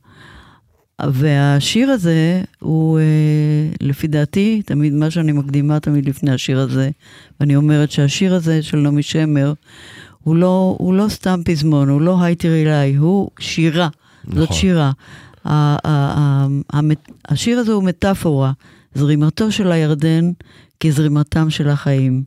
והשיר 1.12 1.89
הזה 1.89 2.41
הוא, 2.60 2.99
אה, 2.99 3.04
לפי 3.82 4.08
דעתי, 4.08 4.62
תמיד 4.66 4.93
מה 4.93 5.12
שאני 5.12 5.32
מקדימה 5.32 5.80
תמיד 5.80 6.10
לפני 6.10 6.32
השיר 6.32 6.60
הזה, 6.60 6.89
ואני 7.39 7.56
אומרת 7.56 7.91
שהשיר 7.91 8.36
הזה 8.36 8.62
של 8.64 8.78
נעמי 8.78 9.04
שמר, 9.04 9.54
הוא 10.24 10.36
לא, 10.36 10.76
הוא 10.80 10.93
לא 10.93 11.06
סתם 11.10 11.41
פזמון, 11.45 11.89
הוא 11.89 12.01
לא 12.01 12.24
היי 12.24 12.36
תראי 12.36 12.64
אליי, 12.66 12.95
הוא 12.95 13.30
שירה. 13.39 13.89
זאת 14.28 14.38
נכון. 14.38 14.56
שירה. 14.58 14.91
ה- 15.45 15.51
ה- 15.54 15.78
ה- 15.88 16.47
המת- 16.74 17.12
השיר 17.28 17.60
הזה 17.60 17.72
הוא 17.72 17.84
מטאפורה, 17.84 18.51
זרימתו 18.95 19.51
של 19.51 19.72
הירדן 19.72 20.32
כזרימתם 20.80 21.49
של 21.49 21.70
החיים. 21.70 22.24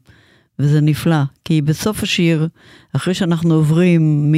וזה 0.59 0.80
נפלא, 0.80 1.22
כי 1.44 1.62
בסוף 1.62 2.02
השיר, 2.02 2.48
אחרי 2.96 3.14
שאנחנו 3.14 3.54
עוברים 3.54 4.32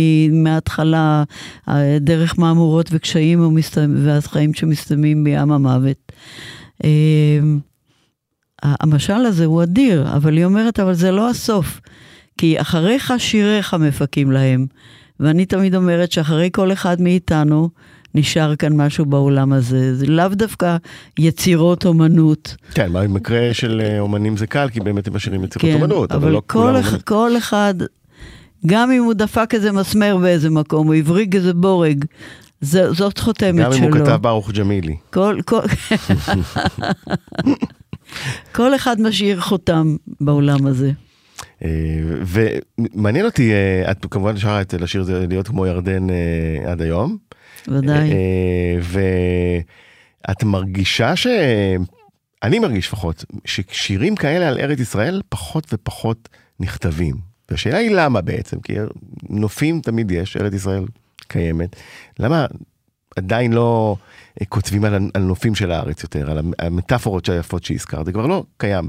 מההתחלה 0.44 1.24
אה, 1.68 1.98
דרך 2.00 2.38
מהמורות 2.38 2.88
וקשיים 2.92 3.40
ומסת- 3.40 3.88
והחיים 3.96 4.54
שמסתיימים 4.54 5.24
בים 5.24 5.52
המוות, 5.52 6.12
אה, 6.84 6.90
המשל 8.62 9.12
הזה 9.26 9.44
הוא 9.44 9.62
אדיר, 9.62 10.16
אבל 10.16 10.36
היא 10.36 10.44
אומרת, 10.44 10.80
אבל 10.80 10.94
זה 10.94 11.10
לא 11.10 11.30
הסוף. 11.30 11.80
כי 12.38 12.60
אחריך 12.60 13.12
שיריך 13.18 13.74
מפקים 13.74 14.30
להם. 14.30 14.66
ואני 15.20 15.46
תמיד 15.46 15.74
אומרת 15.74 16.12
שאחרי 16.12 16.48
כל 16.52 16.72
אחד 16.72 17.00
מאיתנו 17.00 17.70
נשאר 18.18 18.56
כאן 18.56 18.76
משהו 18.76 19.06
בעולם 19.06 19.52
הזה. 19.52 19.96
זה 19.96 20.06
לאו 20.06 20.28
דווקא 20.28 20.76
יצירות 21.18 21.86
אומנות. 21.86 22.56
כן, 22.74 22.92
במקרה 22.92 23.54
של 23.54 23.82
אה, 23.84 24.00
אומנים 24.00 24.36
זה 24.36 24.46
קל, 24.46 24.68
כי 24.72 24.80
באמת 24.80 25.06
הם 25.06 25.14
משאירים 25.14 25.44
יצירות 25.44 25.74
אומנות, 25.74 26.12
אבל 26.12 26.22
אבל 26.22 26.32
לא 26.32 26.42
כל, 26.46 26.58
כולם 26.58 26.74
אומנים. 26.74 27.00
כל 27.00 27.36
אחד, 27.38 27.74
גם 28.66 28.90
אם 28.90 29.02
הוא 29.02 29.14
דפק 29.14 29.50
איזה 29.54 29.72
מסמר 29.72 30.16
באיזה 30.16 30.50
מקום, 30.50 30.86
הוא 30.86 30.94
הבריג 30.94 31.36
איזה 31.36 31.54
בורג, 31.54 32.04
זה, 32.60 32.92
זאת 32.92 33.18
חותמת 33.18 33.64
גם 33.64 33.72
אם 33.72 33.78
שלו. 33.78 33.86
הוא 33.86 33.92
כתב 33.92 34.18
ברוך 34.20 34.50
ג'מילי. 34.50 34.96
כל, 35.10 35.38
כל... 35.46 35.60
כל 38.56 38.74
אחד 38.74 39.00
משאיר 39.00 39.40
חותם 39.40 39.96
בעולם 40.20 40.66
הזה. 40.66 40.92
אה, 41.64 41.68
ומעניין 42.26 43.24
אותי, 43.24 43.52
אה, 43.52 43.90
את 43.90 44.06
כמובן 44.10 44.36
שרה 44.36 44.60
את 44.60 44.74
לשיר 44.74 45.02
זה 45.02 45.26
להיות 45.28 45.48
כמו 45.48 45.66
ירדן 45.66 46.06
עד 46.66 46.82
היום. 46.82 47.27
ודאי. 47.68 48.12
אה, 48.12 48.78
ואת 48.82 50.44
מרגישה 50.44 51.16
ש... 51.16 51.26
אני 52.42 52.58
מרגיש 52.58 52.86
לפחות, 52.86 53.24
ששירים 53.44 54.16
כאלה 54.16 54.48
על 54.48 54.58
ארץ 54.58 54.80
ישראל 54.80 55.22
פחות 55.28 55.66
ופחות 55.72 56.28
נכתבים. 56.60 57.16
והשאלה 57.50 57.76
היא 57.76 57.90
למה 57.90 58.20
בעצם, 58.20 58.60
כי 58.60 58.74
נופים 59.28 59.80
תמיד 59.80 60.10
יש, 60.10 60.36
ארץ 60.36 60.54
ישראל 60.54 60.84
קיימת. 61.28 61.76
למה 62.18 62.46
עדיין 63.16 63.52
לא 63.52 63.96
אה, 64.40 64.46
כותבים 64.46 64.84
על, 64.84 65.10
על 65.14 65.22
נופים 65.22 65.54
של 65.54 65.70
הארץ 65.70 66.02
יותר, 66.02 66.30
על 66.30 66.38
המטאפורות 66.58 67.28
היפות 67.28 67.64
שהזכרת, 67.64 68.06
זה 68.06 68.12
כבר 68.12 68.26
לא 68.26 68.44
קיים 68.56 68.88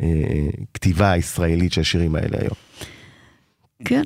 בכתיבה 0.00 1.10
הישראלית 1.10 1.72
של 1.72 1.80
השירים 1.80 2.16
האלה 2.16 2.38
היום. 2.40 2.54
כן, 3.84 4.02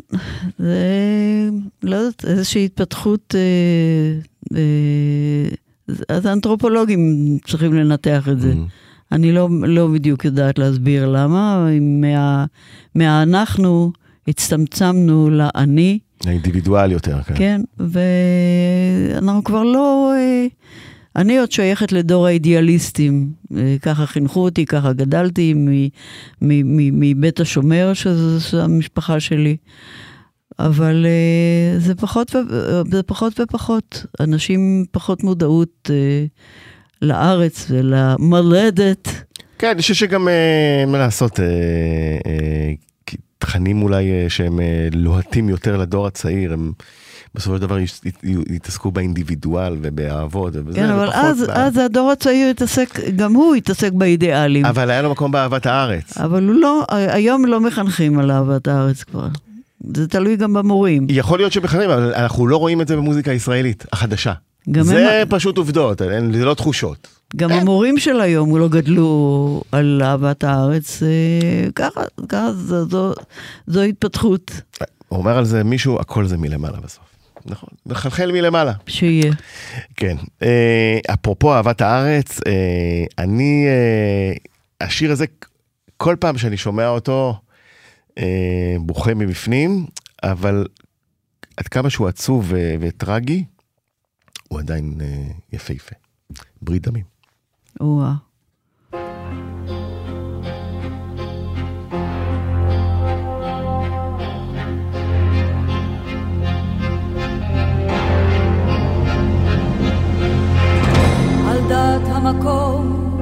זה, 0.59 1.49
לא 1.83 1.97
יודעת, 1.97 2.25
איזושהי 2.25 2.65
התפתחות, 2.65 3.35
אה, 3.35 4.21
אה, 4.57 5.49
אז 6.09 6.27
האנתרופולוגים 6.27 7.39
צריכים 7.47 7.75
לנתח 7.75 8.29
את 8.33 8.41
זה. 8.41 8.55
אני 9.13 9.33
לא, 9.33 9.49
לא 9.63 9.87
בדיוק 9.87 10.25
יודעת 10.25 10.59
להסביר 10.59 11.09
למה, 11.09 11.67
מה, 11.81 12.45
מהאנחנו 12.95 13.93
הצטמצמנו 14.29 15.31
לאני, 15.31 15.99
האינדיבידואל 16.27 16.93
יותר, 16.93 17.23
כן. 17.23 17.35
כן, 17.37 17.61
ואנחנו 17.79 19.45
כבר 19.45 19.63
לא... 19.63 20.13
אה, 20.17 20.47
אני 21.21 21.39
עוד 21.39 21.53
שייכת 21.53 21.93
לדור 21.93 22.27
האידיאליסטים, 22.27 23.33
אה, 23.57 23.77
ככה 23.83 24.07
חינכו 24.07 24.41
אותי, 24.41 24.67
ככה 24.67 24.93
גדלתי 24.93 25.55
מבית 26.43 27.41
השומר, 27.41 27.93
שזו 27.95 28.61
המשפחה 28.61 29.21
שלי. 29.21 29.57
אבל 30.59 31.07
אה, 31.07 31.79
זה 31.79 31.95
פחות, 31.95 32.35
ו- 32.35 32.83
זה 32.91 33.03
פחות 33.03 33.41
ופחות, 33.41 34.07
אנשים 34.21 34.85
פחות 34.91 35.23
מודעות 35.23 35.91
אה, 35.91 36.25
לארץ 37.03 37.67
ולמולדת. 37.71 39.09
כן, 39.59 39.69
אני 39.69 39.83
חושב 39.83 39.95
שגם, 39.95 40.29
אה, 40.29 40.85
מה 40.87 40.99
לעשות, 40.99 41.41
אה, 41.41 41.47
אה, 42.27 42.73
תכנים 43.39 43.83
אולי 43.83 44.11
אה, 44.11 44.29
שהם 44.29 44.61
אה, 44.61 44.89
לוהטים 44.93 45.49
יותר 45.49 45.77
לדור 45.77 46.07
הצעיר, 46.07 46.53
הם 46.53 46.73
בסופו 47.35 47.57
של 47.57 47.63
דבר 47.63 47.77
יתעסקו 48.51 48.91
באינדיבידואל 48.91 49.77
ובאהבות 49.83 50.53
ובזה. 50.57 50.77
כן, 50.77 50.89
אבל 50.91 51.11
אז, 51.13 51.43
ב- 51.43 51.51
אז 51.51 51.77
הדור 51.77 52.11
הצעיר 52.11 52.49
התעסק, 52.51 53.01
גם 53.17 53.35
הוא 53.35 53.55
התעסק 53.55 53.93
באידיאלים. 53.93 54.67
אבל 54.67 54.91
היה 54.91 55.03
לו 55.03 55.11
מקום 55.11 55.33
באהבת 55.33 55.67
הארץ. 55.67 56.19
אבל 56.19 56.45
הוא 56.49 56.55
לא, 56.55 56.85
היום 56.91 57.45
לא 57.47 57.61
מחנכים 57.61 58.19
על 58.19 58.31
אהבת 58.31 58.69
הארץ 58.69 59.03
כבר. 59.05 59.27
זה 59.95 60.09
תלוי 60.09 60.37
גם 60.37 60.53
במורים. 60.53 61.07
יכול 61.11 61.39
להיות 61.39 61.53
שבכלל, 61.53 61.91
אבל 61.91 62.15
אנחנו 62.15 62.47
לא 62.47 62.57
רואים 62.57 62.81
את 62.81 62.89
זה 62.89 62.97
במוזיקה 62.97 63.31
הישראלית, 63.31 63.85
החדשה. 63.93 64.33
זה 64.81 65.21
הם- 65.21 65.29
פשוט 65.31 65.59
עובדות, 65.59 66.03
אין- 66.03 66.33
זה 66.33 66.45
לא 66.45 66.55
תחושות. 66.55 67.09
גם 67.37 67.51
המורים 67.53 67.99
של 67.99 68.21
היום 68.21 68.57
לא 68.57 68.69
גדלו 68.69 69.63
על 69.73 70.03
אהבת 70.05 70.45
הארץ, 70.45 71.03
אה, 71.03 71.09
ככה, 71.75 72.01
ככה 72.29 72.53
זו, 72.53 72.89
זו, 72.89 73.13
זו 73.67 73.81
התפתחות 73.83 74.51
אומר 75.11 75.39
על 75.39 75.45
זה 75.45 75.65
מישהו, 75.65 76.01
הכל 76.01 76.27
זה 76.27 76.37
מלמעלה 76.37 76.77
בסוף. 76.85 77.05
נכון, 77.47 77.69
מחלחל 77.87 78.33
מלמעלה. 78.33 78.73
שיהיה. 78.87 79.33
כן. 79.97 80.17
אה, 80.43 80.99
אפרופו 81.15 81.55
אהבת 81.55 81.81
הארץ, 81.81 82.41
אה, 82.47 83.05
אני, 83.19 83.67
אה, 83.69 84.33
השיר 84.81 85.13
הזה, 85.13 85.25
כל 85.97 86.17
פעם 86.21 86.39
שאני 86.39 86.57
שומע 86.57 86.89
אותו, 86.89 87.41
בוכה 88.81 89.15
מבפנים, 89.15 89.87
אבל 90.23 90.67
עד 91.57 91.69
כמה 91.69 91.91
שהוא 91.91 92.09
עצוב 92.09 92.47
ו- 92.49 92.75
וטרגי, 92.81 93.45
הוא 94.49 94.59
עדיין 94.59 94.99
יפהפה. 95.53 95.95
ברית 96.63 96.83
דמים. 96.83 97.05
או-אה. 97.81 98.30
המקום, 112.23 113.19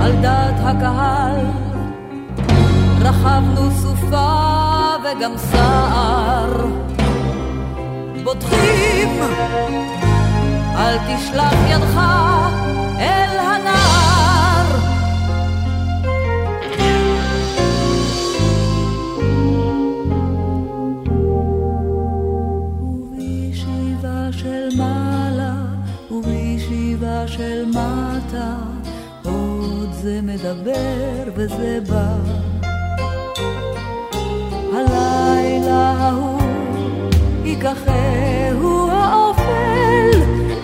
על 0.00 0.12
דעת 0.22 0.54
הקהל, 0.60 1.46
רכבנו 3.00 3.70
סופה 3.70 4.28
וגם 5.04 5.32
סער. 5.36 6.66
בוטחים, 8.24 9.20
אל 10.76 10.98
תשלח 10.98 11.54
ידך 11.70 12.00
אל 12.98 13.38
הנער. 13.38 14.03
מדבר 30.34 31.30
וזה 31.34 31.78
בא. 31.88 32.16
הלילה 34.72 35.94
ההוא 35.98 36.40
ייקחהו 37.44 38.90
האופל 38.90 40.10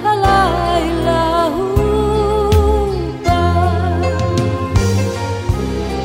הלילה 0.05 1.21
ההוא 1.43 2.95
בא. 3.25 3.71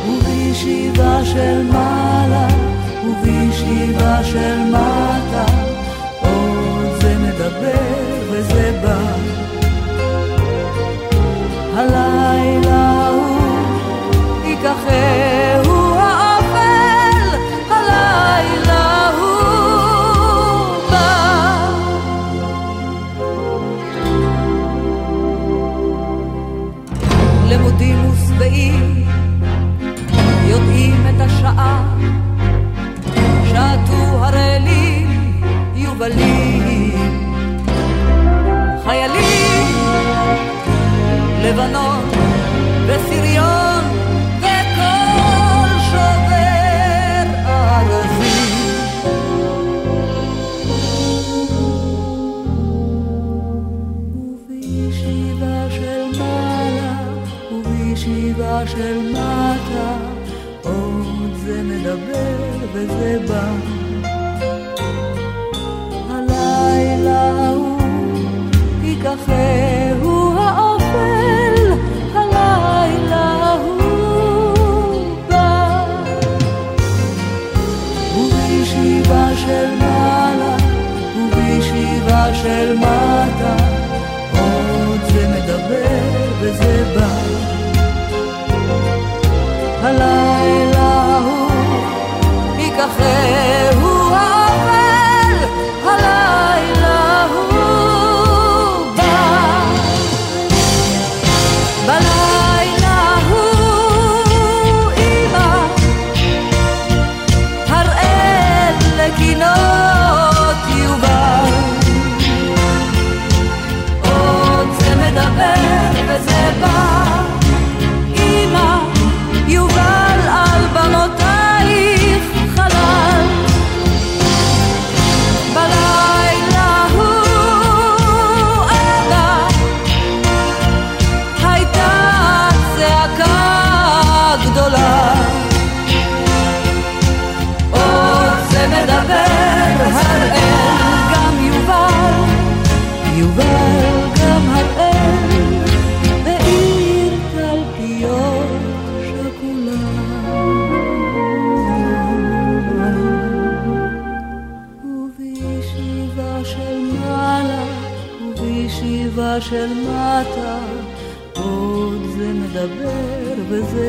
ובישיבה 0.09 1.25
של 1.25 1.61
מעלה 1.71 2.47
ובישיבה 3.05 4.23
של 4.23 4.57
מטה 4.69 5.45
עוד 6.21 7.01
זה 7.01 7.17
מדבר 7.17 8.31
וזה 8.31 8.79
בא 8.83 9.44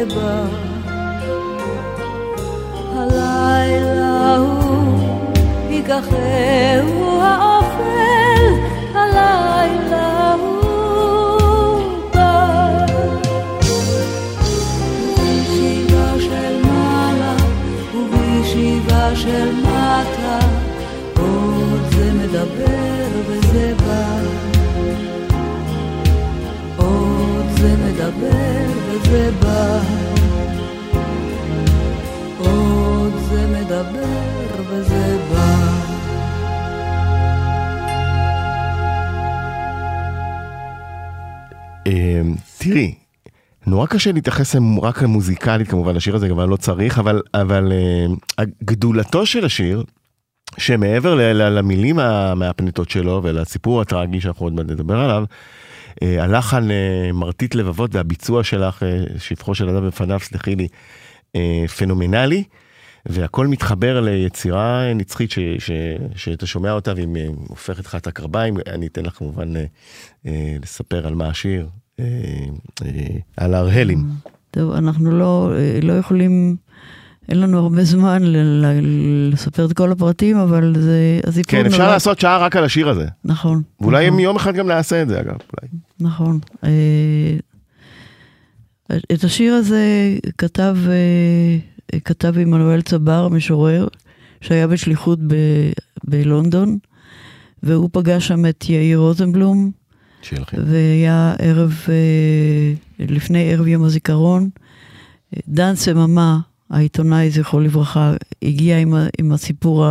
וזה 0.07 0.14
בא 0.14 0.44
הלילה 2.94 4.36
הוא 4.36 4.98
ייקחהו 5.70 7.20
האופל 7.22 8.46
הלילה 8.94 10.34
הוא 10.34 11.80
בא. 12.14 12.86
ובישיבה 15.18 16.20
של 16.20 16.62
מעלה 16.66 17.36
ובישיבה 17.94 19.16
של 19.16 19.52
מטה 19.62 20.38
עוד 21.18 21.80
זה 21.90 22.12
מדבר 22.12 23.09
וזה 23.28 23.74
בא 23.76 23.86
זה 27.66 27.76
מדבר 27.76 28.66
וזה 28.90 29.30
בא, 29.42 29.80
עוד 32.38 33.12
זה 33.28 33.46
מדבר 33.46 34.62
וזה 34.70 35.18
בא. 35.32 35.56
אמ, 41.86 42.34
תראי, 42.58 42.94
נורא 43.66 43.86
קשה 43.86 44.12
להתייחס 44.12 44.56
רק 44.82 45.02
למוזיקלית 45.02 45.68
כמובן, 45.68 45.94
לשיר 45.96 46.16
הזה 46.16 46.28
כמובן 46.28 46.48
לא 46.48 46.56
צריך, 46.56 46.98
אבל, 46.98 47.22
אבל 47.34 47.72
אמ, 47.72 48.44
גדולתו 48.64 49.26
של 49.26 49.44
השיר, 49.44 49.84
שמעבר 50.58 51.14
למילים 51.34 51.98
המהפנטות 51.98 52.90
שלו 52.90 53.20
ולסיפור 53.24 53.80
הטרגי 53.80 54.20
שאנחנו 54.20 54.46
עוד 54.46 54.52
מעט 54.52 54.66
נדבר 54.66 54.98
עליו, 54.98 55.24
הלחן 56.03 56.70
אה, 56.70 57.11
מרטיט 57.12 57.55
לבבות 57.55 57.94
והביצוע 57.94 58.44
שלך, 58.44 58.82
אה, 58.82 59.05
שבחו 59.18 59.55
של 59.55 59.68
אדם 59.68 59.86
בפניו, 59.86 60.20
סלחי 60.20 60.57
לי, 60.57 60.68
אה, 61.36 61.64
פנומנלי. 61.78 62.44
והכל 63.09 63.47
מתחבר 63.47 64.01
ליצירה 64.01 64.94
נצחית 64.94 65.30
ש, 65.30 65.38
ש, 65.59 65.70
שאתה 66.16 66.47
שומע 66.47 66.72
אותה 66.72 66.92
והיא 66.94 67.07
הופכת 67.49 67.84
לך 67.84 67.94
את 67.94 68.07
הקרביים. 68.07 68.57
אני 68.66 68.86
אתן 68.86 69.05
לך 69.05 69.14
כמובן 69.14 69.57
אה, 69.57 69.64
אה, 70.26 70.57
לספר 70.62 71.07
על 71.07 71.14
מה 71.14 71.28
השיר, 71.28 71.68
אה, 72.01 72.05
אה, 72.84 72.90
על 73.36 73.55
ההרהלים. 73.55 74.05
טוב, 74.51 74.72
אנחנו 74.72 75.18
לא, 75.18 75.53
אה, 75.57 75.78
לא 75.82 75.92
יכולים, 75.92 76.57
אין 77.28 77.40
לנו 77.40 77.58
הרבה 77.58 77.84
זמן 77.84 78.22
ל- 78.22 78.36
ל- 78.66 79.30
לספר 79.32 79.64
את 79.64 79.72
כל 79.72 79.92
הפרטים, 79.92 80.36
אבל 80.36 80.74
זה 80.80 81.20
הסיפור 81.26 81.50
כן, 81.50 81.66
אפשר 81.66 81.78
נורא- 81.78 81.90
לעשות 81.92 82.20
שעה 82.20 82.38
רק 82.38 82.56
על 82.56 82.64
השיר 82.64 82.88
הזה. 82.88 83.06
נכון. 83.24 83.62
ואולי 83.80 84.06
נכון. 84.06 84.20
יום 84.20 84.36
אחד 84.36 84.54
גם 84.54 84.66
נעשה 84.68 85.02
את 85.02 85.08
זה 85.08 85.20
אגב, 85.20 85.32
אולי. 85.34 85.68
נכון. 86.00 86.38
אה, 86.64 87.36
את 89.12 89.24
השיר 89.24 89.54
הזה 89.54 89.82
כתב, 90.38 90.76
אה, 90.88 91.98
כתב 92.00 92.38
עמנואל 92.38 92.82
צבר, 92.82 93.28
משורר, 93.28 93.86
שהיה 94.40 94.66
בשליחות 94.66 95.18
ב- 95.26 95.70
בלונדון, 96.04 96.78
והוא 97.62 97.90
פגש 97.92 98.28
שם 98.28 98.46
את 98.46 98.64
יאיר 98.68 98.98
רוזנבלום. 98.98 99.70
והיה 100.66 101.34
ערב, 101.38 101.80
אה, 101.88 102.72
לפני 103.08 103.52
ערב 103.52 103.66
יום 103.66 103.84
הזיכרון, 103.84 104.48
דן 105.48 105.74
סממה, 105.74 106.38
העיתונאי, 106.70 107.30
זכרו 107.30 107.60
לברכה, 107.60 108.14
הגיע 108.42 108.78
עם, 108.78 108.94
עם 109.18 109.32
הסיפור 109.32 109.86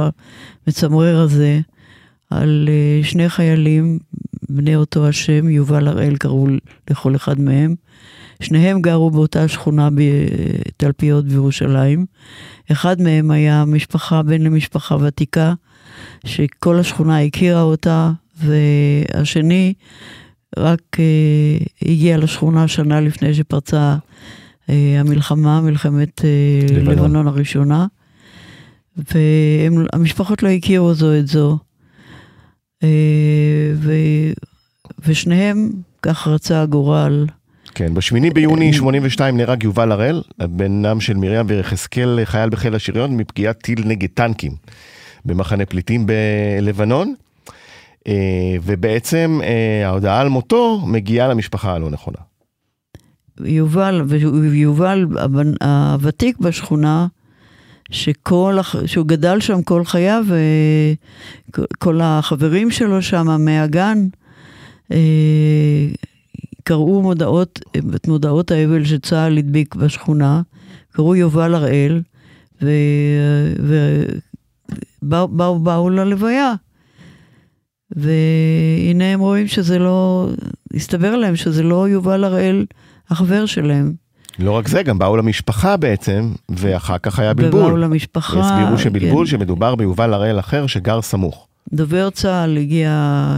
המצמרר 0.68 1.20
הזה 1.20 1.60
על 2.30 2.70
אה, 2.72 3.04
שני 3.04 3.30
חיילים, 3.30 4.00
בני 4.50 4.76
אותו 4.76 5.08
השם, 5.08 5.50
יובל 5.50 5.88
הראל 5.88 6.18
קראו 6.18 6.48
לכל 6.90 7.16
אחד 7.16 7.40
מהם. 7.40 7.76
שניהם 8.40 8.82
גרו 8.82 9.12
באותה 9.12 9.48
שכונה 9.48 9.90
בתלפיות 9.96 11.26
בירושלים. 11.26 12.06
אחד 12.72 13.02
מהם 13.02 13.32
היה 13.32 13.66
משפחה, 13.66 14.24
בן 14.24 14.42
למשפחה 14.42 14.96
ותיקה, 15.02 15.54
שכל 16.26 16.80
השכונה 16.80 17.22
הכירה 17.22 17.62
אותה, 17.62 18.12
והשני 18.44 19.74
רק 20.58 20.82
אה, 21.00 21.58
הגיע 21.82 22.18
לשכונה 22.18 22.68
שנה 22.68 23.02
לפני 23.02 23.34
שפרצה 23.34 23.96
המלחמה, 24.74 25.62
מלחמת 25.62 26.26
אה, 26.26 26.76
לבנון. 26.76 26.96
לבנון. 26.96 27.28
הראשונה, 27.28 27.86
והמשפחות 28.98 30.44
לא 30.44 30.50
הכירו 30.50 30.94
זו 30.94 31.20
את 31.20 31.28
זו. 31.28 31.58
אה, 32.84 32.90
ו, 33.76 33.94
ושניהם, 35.08 35.70
כך 36.02 36.28
רצה 36.28 36.62
הגורל, 36.62 37.26
כן, 37.76 37.94
בשמיני 37.94 38.30
ביוני 38.30 38.74
82 38.74 39.38
נהרג 39.38 39.64
יובל 39.64 39.92
הראל, 39.92 40.22
בנם 40.38 41.02
של 41.02 41.14
מרים 41.14 41.46
ויחזקאל, 41.50 42.20
חייל 42.26 42.50
בחיל 42.50 42.76
השריון, 42.76 43.18
מפגיעת 43.18 43.62
טיל 43.62 43.82
נגד 43.86 44.10
טנקים 44.14 44.52
במחנה 45.26 45.66
פליטים 45.66 46.06
בלבנון. 46.06 47.14
אה, 48.08 48.56
ובעצם 48.64 49.40
אה, 49.44 49.88
ההודעה 49.88 50.22
על 50.22 50.30
מותו 50.30 50.82
מגיעה 50.88 51.28
למשפחה 51.28 51.74
הלא 51.74 51.90
נכונה. 51.90 52.18
יובל, 53.44 54.02
ויובל 54.52 55.06
הוותיק 55.62 56.38
בשכונה, 56.38 57.08
שכל, 57.92 58.58
שהוא 58.86 59.06
גדל 59.06 59.40
שם 59.40 59.64
כל 59.64 59.86
חייו, 59.86 60.26
וכל 61.50 62.00
החברים 62.04 62.72
שלו 62.72 63.02
שם 63.02 63.46
מהגן, 63.46 64.08
אה, 64.92 64.98
קראו 66.64 67.02
מודעות, 67.02 67.60
את 67.96 68.08
מודעות 68.08 68.52
האבל 68.52 68.86
שצה"ל 68.86 69.38
הדביק 69.38 69.76
בשכונה, 69.76 70.42
קראו 70.92 71.16
יובל 71.16 71.56
הראל, 71.56 72.02
ובאו 75.02 75.28
באו, 75.28 75.60
באו 75.60 75.90
ללוויה. 75.90 76.54
והנה 77.92 79.04
הם 79.04 79.20
רואים 79.20 79.48
שזה 79.48 79.80
לא, 79.80 80.30
הסתבר 80.74 81.16
להם 81.16 81.36
שזה 81.36 81.64
לא 81.64 81.90
יובל 81.90 82.24
הראל 82.24 82.66
החבר 83.10 83.46
שלהם. 83.46 83.94
לא 84.40 84.52
רק 84.52 84.68
זה, 84.68 84.84
גם 84.84 85.00
באו 85.00 85.18
למשפחה 85.18 85.78
בעצם, 85.78 86.32
ואחר 86.50 86.98
כך 86.98 87.20
היה 87.20 87.32
ובאו 87.32 87.44
בלבול. 87.52 87.84
למשפחה. 87.84 88.38
והסבירו 88.38 88.78
שבלבול, 88.78 89.26
כן. 89.26 89.32
שמדובר 89.32 89.76
ביובל 89.76 90.14
הראל 90.14 90.40
אחר 90.40 90.68
שגר 90.68 91.02
סמוך. 91.02 91.48
דובר 91.74 92.10
צה"ל 92.10 92.58
הגיע, 92.58 92.92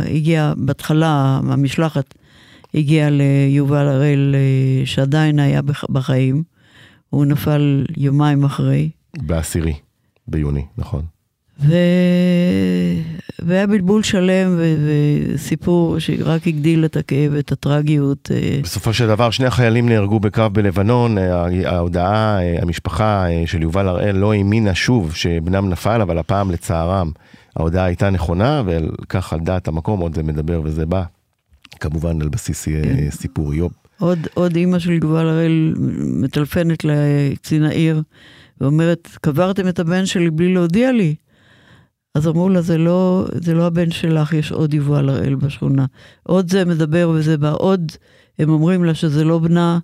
הגיע 0.10 0.54
בהתחלה, 0.58 1.40
המשלחת 1.50 2.14
הגיעה 2.74 3.10
ליובל 3.10 3.88
הראל, 3.88 4.36
אה, 4.36 4.86
שעדיין 4.86 5.40
היה 5.40 5.62
בח- 5.62 5.86
בחיים. 5.90 6.44
הוא 7.10 7.26
נפל 7.26 7.86
יומיים 7.98 8.44
אחרי. 8.44 8.90
בעשירי, 9.18 9.74
ביוני, 10.28 10.66
נכון. 10.78 11.02
ו... 11.60 11.76
והיה 13.40 13.68
בלבול 13.68 14.04
שלם 14.04 14.56
ו... 14.58 14.76
וסיפור 15.34 16.00
שרק 16.00 16.48
הגדיל 16.48 16.86
את 16.86 16.98
הכאב 16.98 17.32
ואת 17.32 17.52
הטרגיות. 17.52 18.32
אה, 18.32 18.60
בסופו 18.64 18.94
של 18.94 19.08
דבר 19.08 19.32
שני 19.32 19.46
החיילים 19.46 19.90
נהרגו 19.90 20.20
בקרב 20.20 20.54
בלבנון, 20.54 21.18
אה, 21.18 21.46
ההודעה, 21.66 22.40
אה, 22.42 22.62
המשפחה 22.62 23.26
של 23.46 23.62
יובל 23.62 23.88
הראל 23.88 24.16
לא 24.16 24.34
האמינה 24.34 24.76
שוב 24.76 25.16
שבנם 25.16 25.70
נפל, 25.70 26.02
אבל 26.02 26.18
הפעם 26.18 26.52
לצערם 26.52 27.12
ההודעה 27.56 27.86
הייתה 27.86 28.10
נכונה, 28.10 28.64
וכך 28.66 29.34
על 29.34 29.40
דעת 29.40 29.68
המקום 29.68 30.00
עוד 30.00 30.16
זה 30.16 30.24
מדבר 30.24 30.62
וזה 30.64 30.86
בא, 30.86 31.04
כמובן 31.80 32.22
על 32.22 32.30
בסיס 32.30 32.66
כן. 32.66 33.10
סיפור 33.12 33.54
איוב. 33.54 33.72
עוד, 34.00 34.20
עוד 34.34 34.56
אימא 34.56 34.80
של 34.80 34.92
יובל 34.92 35.28
הראל 35.28 35.74
מטלפנת 36.22 36.86
לקצין 36.86 37.64
העיר 37.64 38.02
ואומרת, 38.62 39.08
קברתם 39.22 39.68
את 39.68 39.80
הבן 39.80 40.06
שלי 40.06 40.30
בלי 40.30 40.54
להודיע 40.54 40.92
לי. 40.92 41.16
אז 42.18 42.28
אמרו 42.28 42.50
לה, 42.50 42.62
זה 42.62 42.78
לא, 42.78 43.26
זה 43.34 43.54
לא 43.54 43.66
הבן 43.66 43.92
שלך, 43.92 44.34
יש 44.34 44.52
עוד 44.52 44.74
יובל 44.74 45.10
הראל 45.10 45.36
בשכונה. 45.36 45.86
עוד 46.24 46.52
זה 46.52 46.66
מדבר 46.66 47.10
וזה 47.10 47.38
בא, 47.38 47.52
עוד 47.52 47.92
הם 48.40 48.50
אומרים 48.50 48.84
לה 48.84 48.94
שזה 48.94 49.24
לא 49.24 49.40
בנה, 49.40 49.80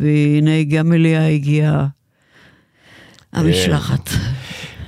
והנה 0.00 0.62
גם 0.62 0.92
אליה 0.92 1.28
הגיעה 1.28 1.86
המשלחת. 3.32 4.10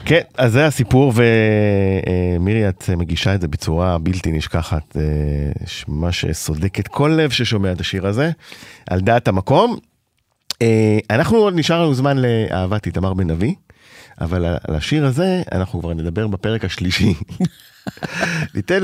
כן, 0.05 0.21
אז 0.39 0.53
זה 0.53 0.67
הסיפור, 0.67 1.13
ומירי, 2.39 2.69
את 2.69 2.91
מגישה 2.97 3.35
את 3.35 3.41
זה 3.41 3.49
בצורה 3.49 3.99
בלתי 3.99 4.33
נשכחת, 4.33 4.97
אה, 4.97 5.03
ממש 5.89 6.25
סודקת 6.33 6.89
כל 6.89 7.09
לב 7.09 7.31
ששומע 7.31 7.73
את 7.73 7.81
השיר 7.81 8.07
הזה, 8.07 8.31
על 8.91 9.01
דעת 9.01 9.29
המקום. 9.29 9.77
אה, 10.63 10.99
אנחנו 11.11 11.37
עוד 11.37 11.55
נשאר 11.57 11.83
לנו 11.83 11.95
זמן 11.95 12.19
לאהבת 12.19 12.87
איתמר 12.87 13.15
בן 13.15 13.31
אבי, 13.31 13.55
אבל 14.21 14.45
על 14.45 14.75
השיר 14.75 15.07
הזה 15.07 15.43
אנחנו 15.53 15.81
כבר 15.81 15.95
נדבר 15.95 16.27
בפרק 16.27 16.65
השלישי. 16.65 17.15
ניתן 18.55 18.81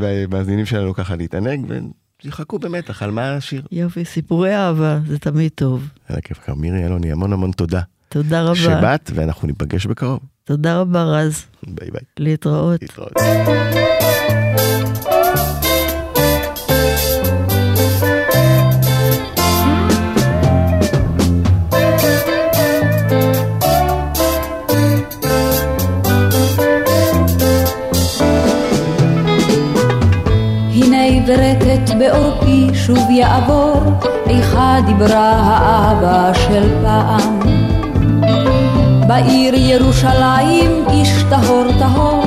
למאזינים 0.00 0.66
שלנו 0.66 0.94
ככה 0.94 1.16
להתענג, 1.16 1.72
ויחכו 2.24 2.58
במתח 2.58 3.02
על 3.02 3.10
מה 3.10 3.34
השיר. 3.34 3.62
יופי, 3.72 4.04
סיפורי 4.04 4.56
אהבה, 4.56 4.98
זה 5.06 5.18
תמיד 5.18 5.52
טוב. 5.54 5.88
על 6.08 6.16
הכיף, 6.16 6.48
מירי 6.48 6.84
אלוני, 6.84 7.12
המון 7.12 7.32
המון 7.32 7.52
תודה. 7.52 7.80
תודה 8.08 8.42
רבה. 8.42 8.54
שבאת, 8.54 9.10
ואנחנו 9.14 9.48
ניפגש 9.48 9.86
בקרוב. 9.86 10.20
תודה 10.44 10.80
רבה, 10.80 11.04
רז. 11.04 11.44
ביי 11.66 11.90
ביי. 11.90 12.00
להתראות. 12.18 12.82
להתראות. 12.82 13.12
בעורפי 32.04 32.70
שוב 32.74 33.10
יעבור, 33.10 33.82
איכה 34.26 34.76
דיברה 34.86 35.30
האבא 35.42 36.32
של 36.34 36.68
פעם. 36.82 37.40
בעיר 39.06 39.54
ירושלים 39.54 40.84
איש 40.90 41.22
טהור 41.30 41.64
טהור, 41.78 42.24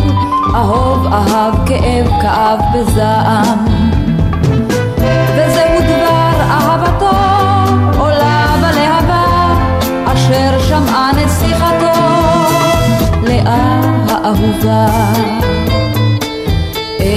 אהוב 0.55 1.07
אהב 1.13 1.53
כאב 1.67 2.21
כאב 2.21 2.59
בזעם. 2.73 3.65
וזהו 5.35 5.79
דבר 5.81 6.41
אהבתו, 6.41 7.17
עולה 7.99 8.55
בלהבה, 8.61 9.25
אשר 10.05 10.59
שמעה 10.59 11.11
נסיכתו, 11.15 12.01
לאה 13.23 13.81
האהובה. 14.09 15.66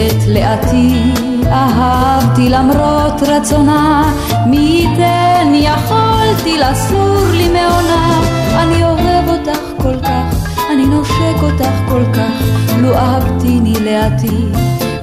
את 0.07 0.27
לאטי 0.27 1.13
אהבתי 1.47 2.49
למרות 2.49 3.23
רצונה, 3.23 4.13
מי 4.47 4.57
ייתן 4.57 5.53
יכולתי 5.55 6.59
לסור 6.59 7.27
לי 7.33 7.49
מעונה. 7.49 8.21
אני 8.57 8.85
אוהב 8.85 9.29
אותך 9.29 9.83
כל 9.83 10.01
כך, 10.03 10.49
אני 10.73 10.87
נושק 10.87 11.43
אותך 11.43 11.75
כל 11.89 12.05
כך, 12.13 12.45
לו 12.79 12.95
אהבתיני 12.95 13.75
לאטי. 13.81 14.47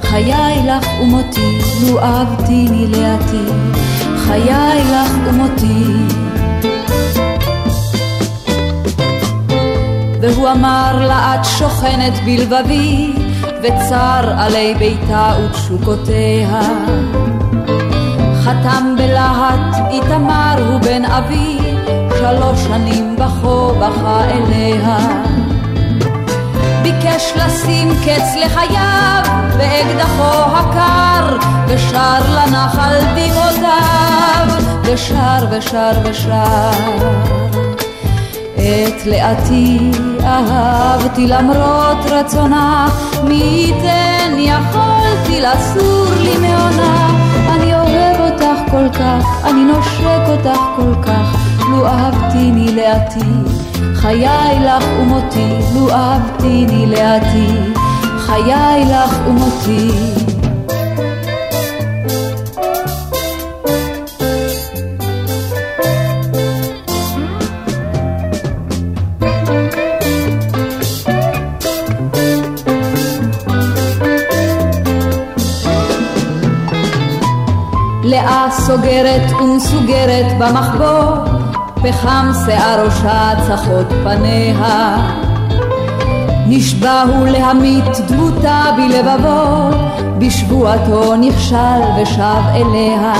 חיי 0.02 0.66
לך 0.66 0.86
ומותי, 1.02 1.58
לו 1.82 2.00
אהבתיני 2.00 2.86
לאטי. 2.86 3.52
חיי 4.16 4.84
לך 4.84 5.12
ומותי. 5.26 5.84
והוא 10.20 10.50
אמר 10.50 11.06
לה 11.06 11.34
את 11.34 11.44
שוכנת 11.44 12.12
בלבבי 12.24 13.27
וצר 13.62 14.32
עלי 14.38 14.74
ביתה 14.78 15.32
ותשוקותיה. 15.38 16.60
חתם 18.44 18.94
בלהט 18.98 19.76
איתמר 19.90 20.54
הוא 20.68 20.80
בן 20.80 21.04
אבי, 21.04 21.58
שלוש 22.18 22.60
שנים 22.60 23.16
בכו 23.16 23.72
בכה 23.74 24.20
אליה. 24.24 24.98
ביקש 26.82 27.32
לשים 27.36 27.88
קץ 28.04 28.34
לחייו 28.44 29.22
באקדחו 29.56 30.56
הקר, 30.56 31.36
ושר 31.68 32.20
לנחל 32.34 32.98
דמעותיו, 33.16 34.48
ושר 34.82 35.46
ושר 35.50 35.92
ושר. 36.04 37.47
את 38.68 39.06
לאתי 39.06 39.78
אהבתי 40.22 41.26
למרות 41.26 41.98
רצונה, 42.10 42.88
מי 43.24 43.34
ייתן 43.34 44.36
יכולתי 44.38 45.40
לסור 45.40 46.06
לי 46.20 46.36
מעונה. 46.36 47.18
אני 47.54 47.74
אוהב 47.74 48.20
אותך 48.20 48.70
כל 48.70 48.88
כך, 48.98 49.24
אני 49.44 49.64
נושק 49.64 50.28
אותך 50.28 50.60
כל 50.76 51.02
כך, 51.02 51.36
לו 51.70 51.86
אהבתיני 51.86 52.74
לאתי. 52.74 53.54
חיי 53.94 54.58
לך 54.64 54.84
ומותי, 55.00 55.54
לו 55.74 55.90
אהבתיני 55.90 56.86
לאתי. 56.86 57.48
חיי 58.18 58.84
לך 58.84 59.18
ומותי. 59.28 59.90
סוגרת 78.68 79.32
ומסוגרת 79.42 80.38
במחבוא, 80.38 81.16
פחם 81.74 82.30
שיער 82.44 82.84
ראשה 82.84 83.30
צחות 83.46 83.86
פניה. 84.04 84.96
נשבע 86.46 87.02
הוא 87.02 87.28
להמית 87.28 88.00
דמותה 88.08 88.64
בלבבו, 88.76 89.70
בשבועתו 90.18 91.16
נכשל 91.16 91.80
ושב 92.02 92.42
אליה. 92.54 93.12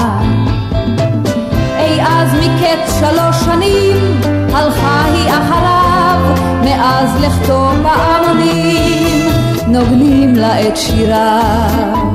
אי 1.78 2.02
אז 2.02 2.34
מקץ 2.34 3.00
שלוש 3.00 3.36
שנים, 3.44 4.20
הלכה 4.52 5.04
היא 5.04 5.30
אחריו, 5.30 6.20
מאז 6.64 7.20
לכתו 7.20 7.70
פעמונים, 7.82 9.30
נוגנים 9.68 10.36
לה 10.36 10.68
את 10.68 10.76
שיריו. 10.76 12.07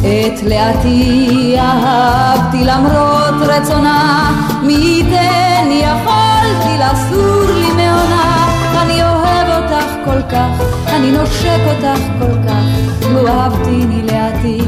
את 0.00 0.42
לאתי 0.42 1.56
אהבתי 1.58 2.64
למרות 2.64 3.34
רצונה, 3.40 4.30
מי 4.62 4.72
ייתן 4.72 5.68
יכולתי 5.70 6.78
לסור 6.78 7.54
לי 7.54 7.72
מעונה. 7.72 8.46
אני 8.82 9.02
אוהב 9.02 9.62
אותך 9.62 9.86
כל 10.04 10.22
כך, 10.30 10.64
אני 10.86 11.10
נושק 11.10 11.60
אותך 11.66 12.02
כל 12.18 12.48
כך, 12.48 13.10
לו 13.12 13.28
אהבתיני 13.28 14.02
לאתי. 14.02 14.60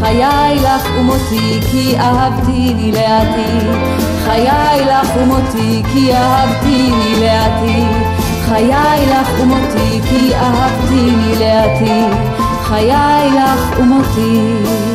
חיי 0.00 0.54
לך 0.54 0.88
ומותי 0.98 1.60
כי 1.70 1.98
אהבתיני 1.98 2.92
לאתי. 2.92 3.66
חיי 4.24 4.84
לך 4.84 5.08
ומותי 5.16 5.82
כי 5.92 6.14
אהבתיני 6.14 7.14
לאתי. 7.20 7.84
חיי 8.48 9.06
לך 9.06 9.28
ומותי 9.40 10.00
כי 10.08 10.34
אהבתיני 10.34 11.34
לאתי. 11.38 12.43
חיי 12.74 13.30
לך 13.30 13.78
ומותי 13.78 14.93